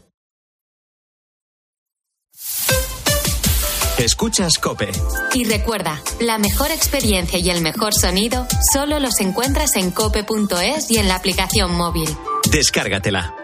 [3.97, 4.89] Escuchas Cope.
[5.33, 10.99] Y recuerda, la mejor experiencia y el mejor sonido solo los encuentras en cope.es y
[10.99, 12.07] en la aplicación móvil.
[12.49, 13.35] Descárgatela.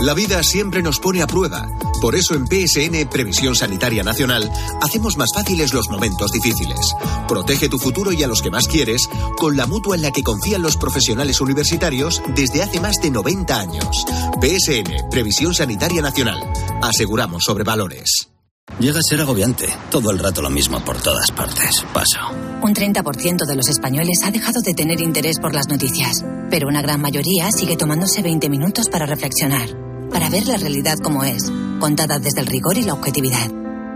[0.00, 1.66] La vida siempre nos pone a prueba.
[2.04, 4.52] Por eso en PSN Previsión Sanitaria Nacional
[4.82, 6.94] hacemos más fáciles los momentos difíciles.
[7.26, 10.22] Protege tu futuro y a los que más quieres con la mutua en la que
[10.22, 14.04] confían los profesionales universitarios desde hace más de 90 años.
[14.38, 16.38] PSN Previsión Sanitaria Nacional.
[16.82, 18.28] Aseguramos sobre valores.
[18.78, 19.74] Llega a ser agobiante.
[19.90, 21.86] Todo el rato lo mismo por todas partes.
[21.94, 22.20] Paso.
[22.60, 26.82] Un 30% de los españoles ha dejado de tener interés por las noticias, pero una
[26.82, 29.70] gran mayoría sigue tomándose 20 minutos para reflexionar,
[30.10, 31.50] para ver la realidad como es,
[31.84, 33.46] contada desde el rigor y la objetividad.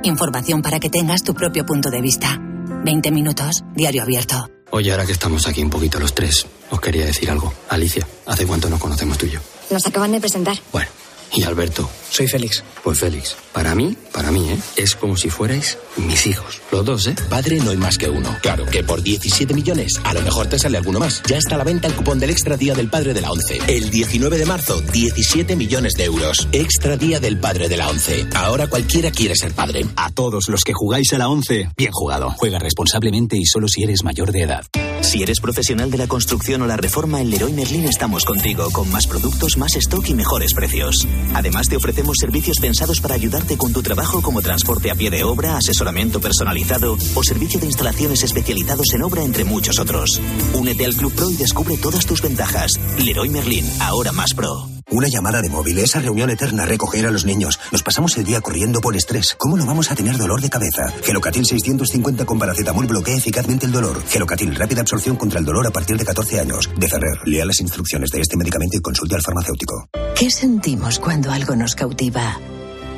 [0.03, 2.39] Información para que tengas tu propio punto de vista.
[2.85, 4.51] 20 minutos, diario abierto.
[4.73, 7.51] Oye, ahora que estamos aquí un poquito los tres, os quería decir algo.
[7.71, 9.41] Alicia, ¿hace cuánto nos conocemos tú y yo?
[9.71, 10.59] Nos acaban de presentar.
[10.71, 10.91] Bueno,
[11.33, 11.89] y Alberto.
[12.11, 12.65] Soy Félix.
[12.83, 14.59] Pues Félix, para mí, para mí, ¿eh?
[14.77, 16.61] Es como si fuerais mis hijos.
[16.73, 17.15] Los dos, ¿eh?
[17.29, 18.35] Padre no hay más que uno.
[18.41, 21.23] Claro que por 17 millones, a lo mejor te sale alguno más.
[21.29, 23.59] Ya está a la venta el cupón del Extra Día del Padre de la ONCE.
[23.69, 26.49] El 19 de marzo, 17 millones de euros.
[26.53, 28.27] Extra Día del Padre de la ONCE.
[28.35, 29.85] Ahora cualquiera quiere ser padre.
[29.97, 32.31] A todos los que jugáis a la 11, bien jugado.
[32.39, 34.65] Juega responsablemente y solo si eres mayor de edad.
[35.03, 38.91] Si eres profesional de la construcción o la reforma, en Leroy Merlin estamos contigo, con
[38.91, 41.07] más productos, más stock y mejores precios.
[41.35, 45.25] Además, te ofrecemos servicios pensados para ayudarte con tu trabajo como transporte a pie de
[45.25, 50.21] obra, asesoramiento personalizado o servicio de instalaciones especializados en obra, entre muchos otros.
[50.55, 52.73] Únete al Club Pro y descubre todas tus ventajas.
[52.99, 54.78] Leroy Merlin, ahora más pro.
[54.91, 57.61] Una llamada de móvil, esa reunión eterna, recoger a los niños.
[57.71, 59.35] Nos pasamos el día corriendo por estrés.
[59.37, 60.91] ¿Cómo no vamos a tener dolor de cabeza?
[61.05, 64.03] Gelocatil 650 con paracetamol bloquea eficazmente el dolor.
[64.09, 66.71] Gelocatil, rápida absorción contra el dolor a partir de 14 años.
[66.75, 69.89] De Ferrer, lea las instrucciones de este medicamento y consulte al farmacéutico.
[70.17, 72.41] ¿Qué sentimos cuando algo nos cautiva?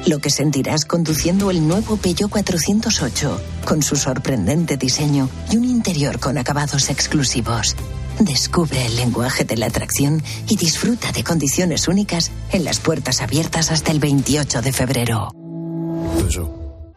[0.07, 6.21] Lo que sentirás conduciendo el nuevo Peugeot 408, con su sorprendente diseño y un interior
[6.21, 7.75] con acabados exclusivos.
[8.21, 13.71] Descubre el lenguaje de la atracción y disfruta de condiciones únicas en las puertas abiertas
[13.71, 15.33] hasta el 28 de febrero.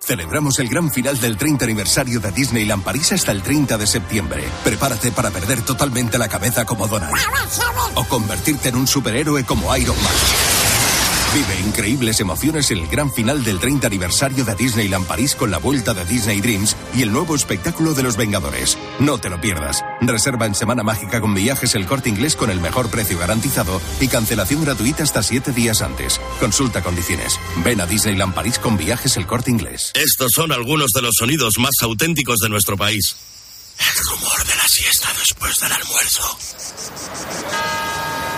[0.02, 4.44] Celebramos el gran final del 30 aniversario de Disneyland París hasta el 30 de septiembre.
[4.66, 7.16] Prepárate para perder totalmente la cabeza como Donald.
[7.96, 10.53] O convertirte en un superhéroe como Iron Man.
[11.34, 15.58] Vive increíbles emociones en el gran final del 30 aniversario de Disneyland París con la
[15.58, 18.78] vuelta de Disney Dreams y el nuevo espectáculo de los Vengadores.
[19.00, 19.84] No te lo pierdas.
[20.02, 24.10] Reserva en Semana Mágica con viajes el corte inglés con el mejor precio garantizado y
[24.10, 26.22] cancelación gratuita hasta siete días antes.
[26.40, 27.40] Consulta condiciones.
[27.64, 29.92] Ven a Disneyland París con viajes el corte inglés.
[29.96, 33.16] Estos son algunos de los sonidos más auténticos de nuestro país.
[33.80, 36.38] El rumor de la siesta después del almuerzo.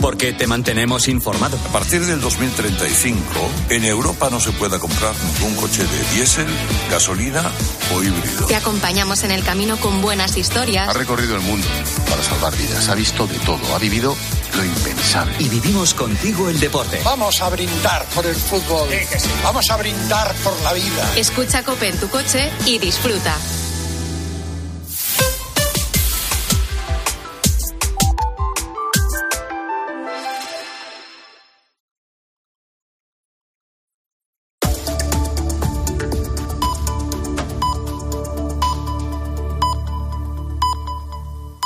[0.00, 1.58] Porque te mantenemos informado.
[1.68, 3.24] A partir del 2035,
[3.70, 6.46] en Europa no se pueda comprar ningún coche de diésel,
[6.90, 7.50] gasolina
[7.94, 8.46] o híbrido.
[8.46, 10.88] Te acompañamos en el camino con buenas historias.
[10.88, 11.66] Ha recorrido el mundo
[12.08, 14.16] para salvar vidas, ha visto de todo, ha vivido
[14.54, 15.34] lo impensable.
[15.38, 17.00] Y vivimos contigo el deporte.
[17.04, 18.88] Vamos a brindar por el fútbol.
[19.42, 21.12] Vamos a brindar por la vida.
[21.16, 23.36] Escucha Cope en tu coche y disfruta.